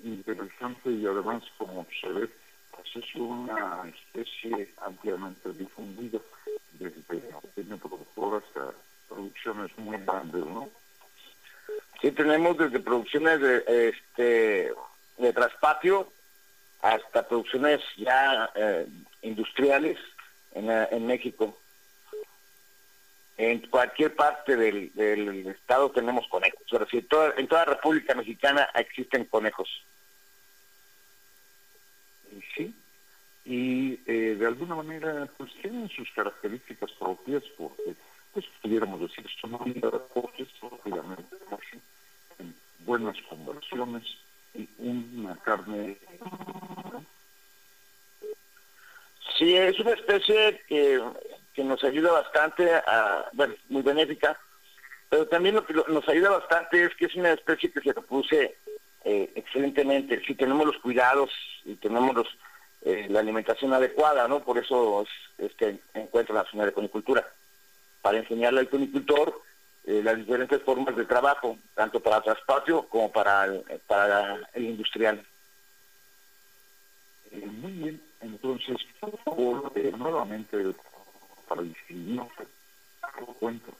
interesante 0.03 0.89
y 0.89 1.05
además 1.05 1.43
como 1.57 1.85
se 1.99 2.07
ve, 2.07 2.29
es 2.93 3.15
una 3.15 3.83
especie 3.87 4.73
ampliamente 4.81 5.51
difundida 5.53 6.19
desde 6.73 7.01
pequeño 7.01 7.77
productor 7.77 8.43
hasta 8.43 8.71
producciones 9.07 9.77
muy 9.77 9.97
grandes, 9.97 10.45
¿no? 10.45 10.69
Sí, 12.01 12.11
tenemos 12.11 12.57
desde 12.57 12.79
producciones 12.79 13.39
de, 13.39 13.89
este, 13.89 14.73
de 15.17 15.33
traspatio 15.33 16.11
hasta 16.81 17.27
producciones 17.27 17.81
ya 17.97 18.49
eh, 18.55 18.87
industriales 19.21 19.97
en, 20.53 20.69
en, 20.69 21.07
México. 21.07 21.57
En 23.37 23.59
cualquier 23.67 24.15
parte 24.15 24.55
del, 24.55 24.91
estado 25.47 25.89
tenemos 25.91 26.27
conejos. 26.27 26.61
en 26.91 27.07
toda, 27.07 27.33
en 27.37 27.47
toda 27.47 27.65
República 27.65 28.13
Mexicana 28.13 28.69
existen 28.75 29.25
conejos. 29.25 29.83
Sí, 32.55 32.73
y 33.45 33.99
eh, 34.07 34.35
de 34.35 34.47
alguna 34.47 34.75
manera 34.75 35.29
pues 35.37 35.53
tienen 35.61 35.87
sus 35.89 36.09
características 36.11 36.91
propias 36.93 37.43
porque 37.57 37.95
pues 38.33 38.45
pudiéramos 38.61 38.99
decir 38.99 39.25
son 39.39 39.53
obviamente 39.53 41.35
en 42.39 42.55
buenas 42.79 43.15
conversiones 43.29 44.03
y 44.55 44.67
una 44.79 45.35
carne 45.37 45.95
sí 49.37 49.55
es 49.55 49.79
una 49.79 49.91
especie 49.91 50.61
que, 50.67 51.01
que 51.53 51.63
nos 51.63 51.83
ayuda 51.83 52.13
bastante 52.13 52.73
a 52.73 53.29
bueno 53.33 53.53
muy 53.69 53.83
benéfica 53.83 54.37
pero 55.09 55.27
también 55.27 55.55
lo 55.55 55.65
que 55.65 55.73
nos 55.73 56.09
ayuda 56.09 56.31
bastante 56.31 56.83
es 56.83 56.95
que 56.95 57.05
es 57.05 57.15
una 57.15 57.31
especie 57.31 57.71
que 57.71 57.81
se 57.81 57.93
reproduce 57.93 58.57
eh, 59.05 59.31
excelentemente 59.35 60.21
si 60.25 60.35
tenemos 60.35 60.65
los 60.65 60.77
cuidados 60.79 61.31
y 61.63 61.75
tenemos 61.75 62.15
los 62.15 62.27
eh, 62.85 63.07
la 63.09 63.19
alimentación 63.19 63.73
adecuada, 63.73 64.27
¿no? 64.27 64.43
Por 64.43 64.59
eso 64.59 65.03
es, 65.39 65.55
que 65.55 65.79
encuentra 65.95 66.35
la 66.35 66.45
zona 66.45 66.65
de 66.65 66.71
conicultura, 66.71 67.27
para 68.03 68.19
enseñarle 68.19 68.59
al 68.59 68.69
conicultor 68.69 69.41
eh, 69.85 70.01
las 70.03 70.17
diferentes 70.17 70.61
formas 70.61 70.95
de 70.95 71.05
trabajo, 71.05 71.57
tanto 71.73 71.99
para 71.99 72.21
traspatio 72.21 72.87
como 72.87 73.11
para 73.11 73.45
el, 73.45 73.63
para 73.87 74.39
el 74.53 74.65
industrial. 74.65 75.25
Eh, 77.31 77.45
muy 77.47 77.71
bien, 77.71 78.01
entonces, 78.21 78.77
por 78.99 79.17
favor, 79.23 79.71
nuevamente, 79.97 80.57
para 81.47 81.61
el 81.61 81.75
cuento. 83.39 83.71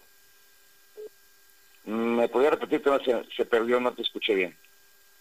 ¿Me 1.83 2.27
podría 2.27 2.49
repetir 2.49 2.81
que 2.81 3.05
se, 3.05 3.35
se 3.35 3.45
perdió, 3.45 3.79
no 3.79 3.93
te 3.93 4.01
escuché 4.01 4.33
bien? 4.33 4.57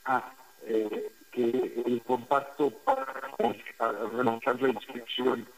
Ah, 0.05 0.33
eh, 0.67 1.11
que 1.33 1.83
el 1.87 2.03
contacto 2.07 2.71
para 2.71 3.05
realizar 3.05 4.61
la 4.61 4.69
inscripción. 4.69 5.49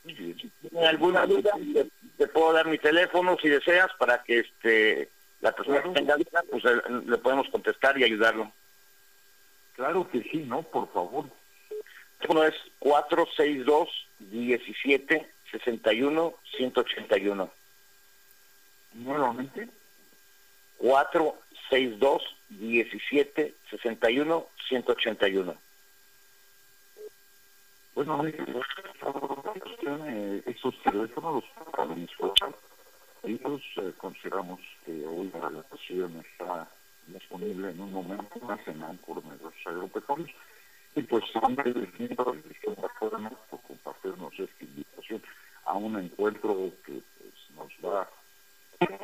¿Tiene 0.05 0.87
alguna 0.87 1.25
duda? 1.25 1.51
Te, 2.17 2.27
puedo 2.27 2.53
dar 2.53 2.67
mi 2.67 2.77
teléfono 2.77 3.35
si 3.41 3.49
deseas 3.49 3.91
para 3.97 4.21
que 4.23 4.39
este 4.39 5.09
la 5.41 5.51
persona 5.51 5.83
que 5.83 5.89
tenga 5.89 6.15
duda, 6.15 6.43
pues 6.49 6.63
le 6.63 7.17
podemos 7.17 7.49
contestar 7.49 7.97
y 7.97 8.03
ayudarlo. 8.03 8.51
Claro 9.73 10.07
que 10.09 10.21
sí, 10.23 10.45
¿no? 10.47 10.61
Por 10.63 10.91
favor. 10.93 11.25
Uno 12.29 12.43
es 12.43 12.55
462 12.79 14.06
17 14.19 15.27
61 15.51 16.35
181. 16.57 17.51
Nuevamente. 18.93 19.69
462 20.77 22.35
17 22.49 23.53
61 23.69 24.47
181. 24.67 25.57
Bueno, 27.95 28.23
esos 30.45 30.83
teléfonos 30.83 31.43
para 31.75 31.93
escuchar. 31.95 32.53
Ellos 33.23 33.61
eh, 33.77 33.91
consideramos 33.97 34.59
que 34.85 34.91
hoy 35.05 35.31
la 35.33 35.49
relación 35.49 36.23
está 36.23 36.69
disponible 37.07 37.71
en 37.71 37.81
un 37.81 37.91
momento 37.91 38.39
más 38.41 38.59
en 38.67 38.83
Ancor 38.83 39.23
los 39.41 39.53
Agropecuarios 39.65 40.29
y 40.97 41.03
pues 41.03 41.23
siempre 41.31 41.71
les 41.73 41.99
invito 41.99 42.23
a 42.23 43.29
por 43.49 43.61
compartirnos 43.61 44.33
esta 44.33 44.65
invitación 44.65 45.21
a 45.65 45.73
un 45.73 45.99
encuentro 45.99 46.71
que 46.83 47.01
pues, 47.19 47.33
nos 47.55 47.81
da 47.81 48.09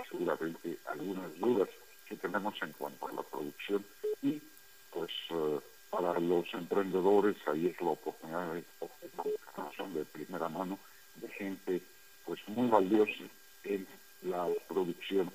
seguramente 0.10 0.78
algunas 0.88 1.40
dudas 1.40 1.70
que 2.08 2.16
tenemos 2.16 2.56
en 2.64 2.72
cuanto 2.74 3.08
a 3.08 3.14
la 3.14 3.22
producción 3.22 3.86
y 4.24 4.42
pues 4.90 5.12
eh, 5.30 5.60
para 5.92 6.20
los 6.20 6.52
emprendedores 6.56 7.36
ahí 7.48 7.68
es 7.68 7.80
la 7.80 7.90
oportunidad 7.90 8.54
de 8.54 8.64
información 8.82 9.94
de 9.94 10.06
primera 10.06 10.50
mano 10.50 10.80
de 11.16 11.30
gente 11.30 11.82
pues 12.26 12.40
muy 12.48 12.70
valiosa 12.70 13.24
en 13.66 13.86
la 14.24 14.48
producción 14.68 15.32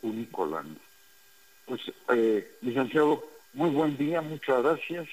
unícola. 0.00 0.64
Pues 1.66 1.80
eh, 2.14 2.56
licenciado, 2.62 3.28
muy 3.52 3.70
buen 3.70 3.96
día, 3.98 4.22
muchas 4.22 4.62
gracias. 4.62 5.08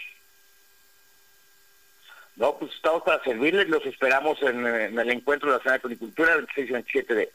No, 2.40 2.58
pues 2.58 2.74
estamos 2.74 3.04
para 3.04 3.22
servirles, 3.22 3.68
los 3.68 3.86
esperamos 3.86 4.42
en, 4.42 4.66
el 4.66 5.10
encuentro 5.10 5.52
de 5.52 5.58
la 5.58 5.62
Semana 5.62 5.78
de 5.78 5.88
Agricultura 5.88 6.36
el 6.36 6.48
6 6.56 6.70
y 6.70 6.72
27 6.72 7.14
de, 7.14 7.34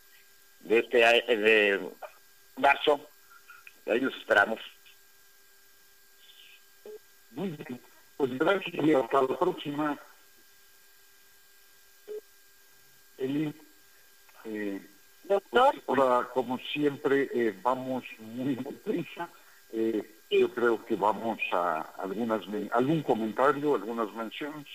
de 0.60 0.78
este 0.78 0.96
de 0.96 1.90
marzo. 2.56 3.06
Ahí 3.86 4.00
los 4.00 4.16
esperamos. 4.16 4.58
Muy 7.32 7.50
bien. 7.50 7.78
Pues 8.16 8.38
gracias 8.38 8.82
y 8.82 8.94
hasta 8.94 9.20
la 9.20 9.38
próxima. 9.38 9.98
Eli, 13.18 13.54
eh, 14.46 14.80
Doctor. 15.24 15.82
Pues, 15.84 15.98
ahora, 15.98 16.28
como 16.30 16.56
siempre, 16.72 17.28
eh, 17.34 17.54
vamos 17.62 18.04
muy 18.20 18.54
deprisa. 18.54 19.28
Eh, 19.70 20.02
Yo 20.30 20.48
creo 20.54 20.82
que 20.86 20.96
vamos 20.96 21.38
a 21.52 21.80
algunas 21.98 22.40
algún 22.72 23.02
comentario, 23.02 23.74
algunas 23.74 24.10
menciones. 24.14 24.66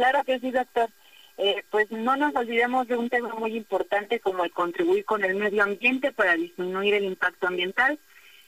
Claro 0.00 0.24
que 0.24 0.40
sí, 0.40 0.50
doctor. 0.50 0.88
Eh, 1.36 1.62
pues 1.68 1.90
no 1.90 2.16
nos 2.16 2.34
olvidemos 2.34 2.88
de 2.88 2.96
un 2.96 3.10
tema 3.10 3.34
muy 3.34 3.54
importante 3.54 4.18
como 4.18 4.44
el 4.44 4.50
contribuir 4.50 5.04
con 5.04 5.22
el 5.24 5.34
medio 5.34 5.62
ambiente 5.62 6.10
para 6.10 6.36
disminuir 6.36 6.94
el 6.94 7.04
impacto 7.04 7.46
ambiental. 7.48 7.98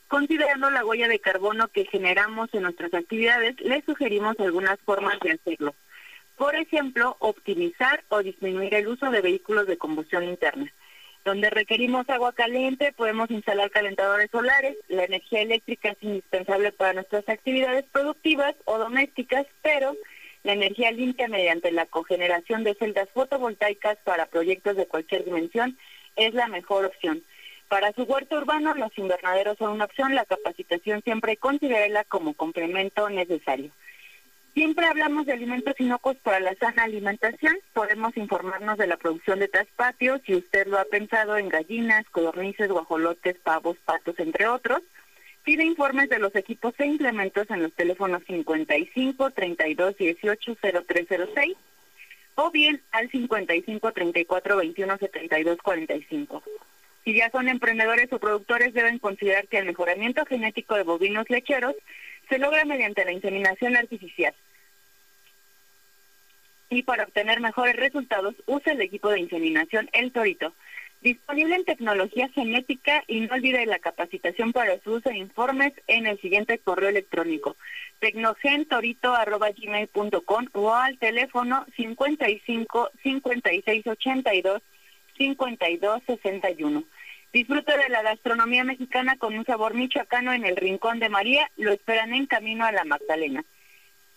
Considerando 0.09 0.71
la 0.71 0.83
huella 0.83 1.09
de 1.09 1.19
carbono 1.19 1.69
que 1.69 1.85
generamos 1.85 2.49
en 2.55 2.63
nuestras 2.63 2.95
actividades, 2.95 3.61
les 3.61 3.85
sugerimos 3.85 4.41
algunas 4.41 4.81
formas 4.81 5.21
de 5.21 5.33
hacerlo. 5.33 5.75
Por 6.39 6.55
ejemplo, 6.55 7.17
optimizar 7.19 8.03
o 8.09 8.23
disminuir 8.23 8.73
el 8.73 8.89
uso 8.89 9.11
de 9.11 9.21
vehículos 9.21 9.67
de 9.67 9.77
combustión 9.77 10.25
interna. 10.25 10.73
Donde 11.23 11.51
requerimos 11.51 12.09
agua 12.09 12.33
caliente, 12.33 12.95
podemos 12.95 13.31
instalar 13.31 13.71
calentadores 13.71 14.31
solares. 14.31 14.79
La 14.89 15.05
energía 15.05 15.43
eléctrica 15.43 15.91
es 15.91 15.99
indispensable 16.01 16.73
para 16.73 16.95
nuestras 16.95 17.29
actividades 17.29 17.85
productivas 17.93 18.55
o 18.65 18.79
domésticas, 18.79 19.47
pero 19.61 19.95
la 20.43 20.53
energía 20.53 20.91
limpia 20.91 21.29
mediante 21.29 21.71
la 21.73 21.87
cogeneración 21.87 22.65
de 22.65 22.75
celdas 22.75 23.09
fotovoltaicas 23.15 23.99
para 24.05 24.27
proyectos 24.27 24.77
de 24.77 24.87
cualquier 24.87 25.25
dimensión 25.25 25.79
es 26.17 26.35
la 26.35 26.49
mejor 26.49 26.85
opción. 26.85 27.23
Para 27.69 27.93
su 27.93 28.03
huerto 28.03 28.37
urbano, 28.37 28.75
los 28.75 28.97
invernaderos 28.99 29.57
son 29.57 29.73
una 29.73 29.87
opción, 29.87 30.15
la 30.15 30.27
capacitación 30.27 31.03
siempre 31.03 31.39
considérela 31.39 32.05
como 32.05 32.35
complemento 32.35 33.09
necesario. 33.09 33.71
Siempre 34.53 34.85
hablamos 34.85 35.25
de 35.25 35.33
alimentos 35.33 35.75
inocuos 35.79 36.17
para 36.23 36.39
la 36.39 36.55
sana 36.57 36.83
alimentación. 36.83 37.57
Podemos 37.73 38.15
informarnos 38.19 38.77
de 38.77 38.87
la 38.87 38.99
producción 38.99 39.39
de 39.39 39.49
traspatios, 39.49 40.21
si 40.27 40.35
usted 40.35 40.67
lo 40.67 40.79
ha 40.79 40.85
pensado 40.85 41.39
en 41.39 41.49
gallinas, 41.49 42.05
codornices, 42.11 42.69
guajolotes, 42.69 43.39
pavos, 43.39 43.79
patos, 43.87 44.19
entre 44.19 44.47
otros. 44.49 44.83
Pide 45.45 45.65
informes 45.65 46.09
de 46.09 46.21
los 46.21 46.35
equipos 46.37 46.73
e 46.79 46.87
implementos 46.87 47.51
en 47.51 47.63
los 47.63 47.73
teléfonos 47.73 48.23
55 48.27 49.31
32 49.31 49.97
18 49.97 50.57
0306 50.57 51.57
o 52.37 52.51
bien 52.51 52.81
al 52.93 53.11
55 53.11 53.93
34 53.93 54.57
21 54.57 54.99
72 54.99 55.59
45. 55.59 56.43
Si 57.05 57.15
ya 57.15 57.31
son 57.31 57.49
emprendedores 57.49 58.13
o 58.13 58.21
productores, 58.21 58.73
deben 58.73 59.01
considerar 59.01 59.49
que 59.49 59.59
el 59.59 59.67
mejoramiento 59.67 60.25
genético 60.25 60.77
de 60.77 60.85
bovinos 60.85 61.29
lecheros 61.29 61.75
se 62.29 62.39
logra 62.39 62.65
mediante 62.65 63.05
la 63.05 63.13
inseminación 63.13 63.77
artificial. 63.77 64.35
Y 66.71 66.85
para 66.85 67.05
obtener 67.05 67.41
mejores 67.41 67.77
resultados, 67.77 68.35
usa 68.47 68.73
el 68.73 68.81
equipo 68.81 69.11
de 69.11 69.21
inseminación 69.21 69.91
El 69.93 70.13
Torito 70.13 70.55
Disponible 71.03 71.57
en 71.57 71.65
tecnología 71.65 72.29
genética 72.29 73.03
y 73.09 73.23
no 73.23 73.35
olvide 73.35 73.67
la 73.67 73.81
capacitación 73.81 74.53
para 74.53 74.79
su 74.83 74.93
uso 74.93 75.11
de 75.11 75.19
informes 75.19 75.73
en 75.89 76.07
el 76.07 76.21
siguiente 76.21 76.59
correo 76.59 76.91
electrónico 76.91 77.57
tecnogentorito.gmail.com 77.99 80.47
o 80.53 80.73
al 80.73 80.97
teléfono 80.99 81.67
55 81.77 82.91
56 83.03 83.87
82 83.87 84.63
52 85.19 86.03
61. 86.07 86.85
Disfruta 87.33 87.77
de 87.77 87.89
la 87.89 88.03
gastronomía 88.03 88.63
mexicana 88.63 89.17
con 89.17 89.37
un 89.37 89.45
sabor 89.45 89.75
michoacano 89.75 90.33
en 90.33 90.45
el 90.45 90.55
Rincón 90.55 91.01
de 91.01 91.09
María. 91.09 91.51
Lo 91.57 91.73
esperan 91.73 92.15
en 92.15 92.27
camino 92.27 92.65
a 92.65 92.71
la 92.71 92.85
Magdalena. 92.85 93.45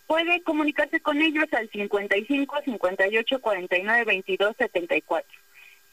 Puede 0.05 0.43
comunicarse 0.43 0.99
con 0.99 1.19
ellos 1.21 1.45
al 1.51 1.67
55 1.69 2.57
58 2.63 3.41
49 3.41 4.05
22 4.05 4.55
74. 4.55 5.44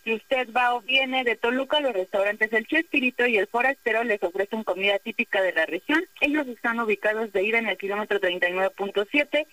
Si 0.05 0.15
usted 0.15 0.49
va 0.53 0.75
o 0.75 0.81
viene 0.81 1.23
de 1.23 1.37
Toluca, 1.37 1.81
los 1.81 1.93
restaurantes 1.93 2.53
El 2.53 2.67
Chespirito 2.67 3.25
y 3.27 3.39
El 3.39 3.47
Forastero 3.47 4.03
les 4.03 4.21
ofrecen 4.23 4.65
comida 4.65 4.99
típica 4.99 5.41
de 5.41 5.53
la 5.53 5.65
región. 5.65 6.05
Ellos 6.21 6.47
están 6.49 6.81
ubicados 6.81 7.33
de 7.33 7.45
ida 7.45 7.59
en 7.59 7.69
el 7.69 7.79
kilómetro 7.79 8.21
39.7 8.21 9.47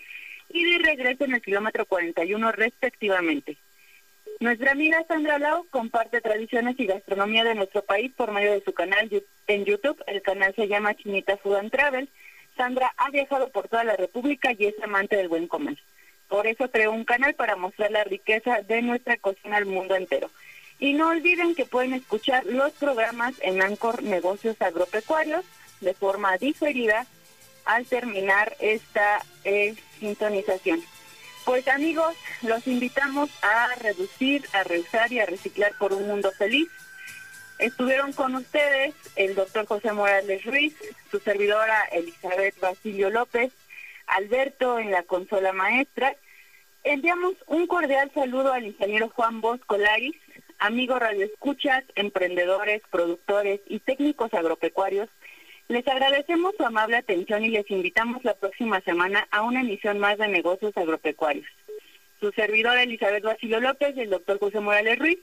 y 0.48 0.64
de 0.64 0.78
regreso 0.78 1.24
en 1.24 1.34
el 1.34 1.42
kilómetro 1.42 1.86
41 1.86 2.52
respectivamente. 2.52 3.58
Nuestra 4.40 4.72
amiga 4.72 5.04
Sandra 5.06 5.38
Lau 5.38 5.66
comparte 5.70 6.20
tradiciones 6.20 6.74
y 6.80 6.86
gastronomía 6.86 7.44
de 7.44 7.54
nuestro 7.54 7.82
país 7.82 8.12
por 8.16 8.32
medio 8.32 8.52
de 8.52 8.64
su 8.64 8.72
canal 8.72 9.08
en 9.46 9.64
YouTube. 9.64 10.02
El 10.06 10.22
canal 10.22 10.52
se 10.56 10.66
llama 10.66 10.94
Chinita 10.94 11.36
Food 11.36 11.56
and 11.56 11.70
Travel. 11.70 12.08
Sandra 12.56 12.92
ha 12.96 13.10
viajado 13.10 13.50
por 13.50 13.68
toda 13.68 13.84
la 13.84 13.96
República 13.96 14.52
y 14.58 14.66
es 14.66 14.74
amante 14.82 15.16
del 15.16 15.28
buen 15.28 15.46
comer. 15.46 15.78
Por 16.30 16.46
eso 16.46 16.70
creó 16.70 16.92
un 16.92 17.04
canal 17.04 17.34
para 17.34 17.56
mostrar 17.56 17.90
la 17.90 18.04
riqueza 18.04 18.62
de 18.62 18.82
nuestra 18.82 19.16
cocina 19.16 19.56
al 19.56 19.66
mundo 19.66 19.96
entero. 19.96 20.30
Y 20.78 20.94
no 20.94 21.08
olviden 21.08 21.56
que 21.56 21.66
pueden 21.66 21.92
escuchar 21.92 22.46
los 22.46 22.70
programas 22.72 23.34
en 23.40 23.60
Ancor 23.60 24.04
Negocios 24.04 24.56
Agropecuarios 24.62 25.44
de 25.80 25.92
forma 25.92 26.38
diferida 26.38 27.04
al 27.64 27.84
terminar 27.84 28.56
esta 28.60 29.24
eh, 29.42 29.74
sintonización. 29.98 30.80
Pues 31.44 31.66
amigos, 31.66 32.14
los 32.42 32.64
invitamos 32.68 33.28
a 33.42 33.74
reducir, 33.80 34.44
a 34.52 34.62
reusar 34.62 35.12
y 35.12 35.18
a 35.18 35.26
reciclar 35.26 35.72
por 35.78 35.92
un 35.92 36.06
mundo 36.06 36.30
feliz. 36.30 36.68
Estuvieron 37.58 38.12
con 38.12 38.36
ustedes 38.36 38.94
el 39.16 39.34
doctor 39.34 39.66
José 39.66 39.92
Morales 39.92 40.44
Ruiz, 40.44 40.76
su 41.10 41.18
servidora 41.18 41.82
Elizabeth 41.90 42.58
Basilio 42.60 43.10
López, 43.10 43.52
Alberto 44.10 44.78
en 44.78 44.90
la 44.90 45.02
consola 45.02 45.52
maestra. 45.52 46.16
Enviamos 46.84 47.34
un 47.46 47.66
cordial 47.66 48.10
saludo 48.14 48.52
al 48.52 48.66
ingeniero 48.66 49.10
Juan 49.10 49.40
Bosco 49.40 49.76
Laris, 49.76 50.16
amigos 50.58 50.98
radioescuchas, 51.00 51.84
emprendedores, 51.94 52.82
productores 52.90 53.60
y 53.66 53.80
técnicos 53.80 54.32
agropecuarios. 54.34 55.08
Les 55.68 55.86
agradecemos 55.86 56.54
su 56.56 56.64
amable 56.64 56.96
atención 56.96 57.44
y 57.44 57.48
les 57.48 57.70
invitamos 57.70 58.24
la 58.24 58.34
próxima 58.34 58.80
semana 58.80 59.28
a 59.30 59.42
una 59.42 59.60
emisión 59.60 59.98
más 59.98 60.18
de 60.18 60.28
negocios 60.28 60.76
agropecuarios. 60.76 61.46
Su 62.18 62.32
servidora 62.32 62.82
Elizabeth 62.82 63.22
Basilio 63.22 63.60
López 63.60 63.96
y 63.96 64.00
el 64.00 64.10
doctor 64.10 64.38
José 64.38 64.60
Morales 64.60 64.98
Ruiz 64.98 65.18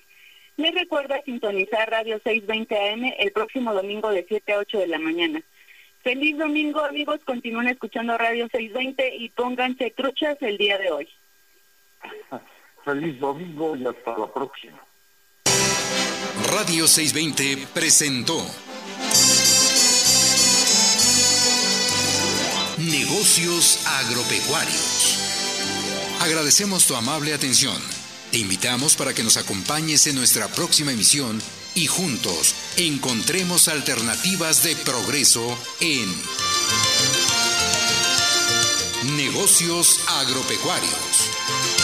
les 0.57 0.73
recuerda 0.73 1.21
sintonizar 1.23 1.89
Radio 1.89 2.19
620 2.23 2.75
AM 2.75 3.13
el 3.19 3.31
próximo 3.31 3.73
domingo 3.73 4.09
de 4.09 4.25
7 4.27 4.53
a 4.53 4.57
8 4.59 4.79
de 4.79 4.87
la 4.87 4.97
mañana. 4.97 5.43
Feliz 6.07 6.37
domingo, 6.37 6.79
amigos. 6.85 7.19
Continúen 7.25 7.67
escuchando 7.67 8.17
Radio 8.17 8.47
620 8.49 9.17
y 9.17 9.27
pónganse 9.27 9.91
truchas 9.91 10.37
el 10.39 10.57
día 10.57 10.77
de 10.77 10.89
hoy. 10.89 11.09
Feliz 12.85 13.19
domingo 13.19 13.75
y 13.75 13.85
hasta 13.85 14.17
la 14.17 14.33
próxima. 14.33 14.81
Radio 16.49 16.87
620 16.87 17.67
presentó 17.73 18.37
Negocios 22.77 23.85
Agropecuarios. 23.85 26.15
Agradecemos 26.21 26.87
tu 26.87 26.95
amable 26.95 27.33
atención. 27.33 27.75
Te 28.31 28.37
invitamos 28.37 28.95
para 28.95 29.13
que 29.13 29.23
nos 29.23 29.35
acompañes 29.35 30.07
en 30.07 30.15
nuestra 30.15 30.47
próxima 30.47 30.93
emisión 30.93 31.41
y 31.77 31.85
juntos 31.85 32.55
encontremos 32.75 33.67
alternativas 33.67 34.63
de 34.63 34.75
progreso 34.77 35.55
en 35.79 36.09
negocios 39.15 39.99
agropecuarios. 40.07 41.76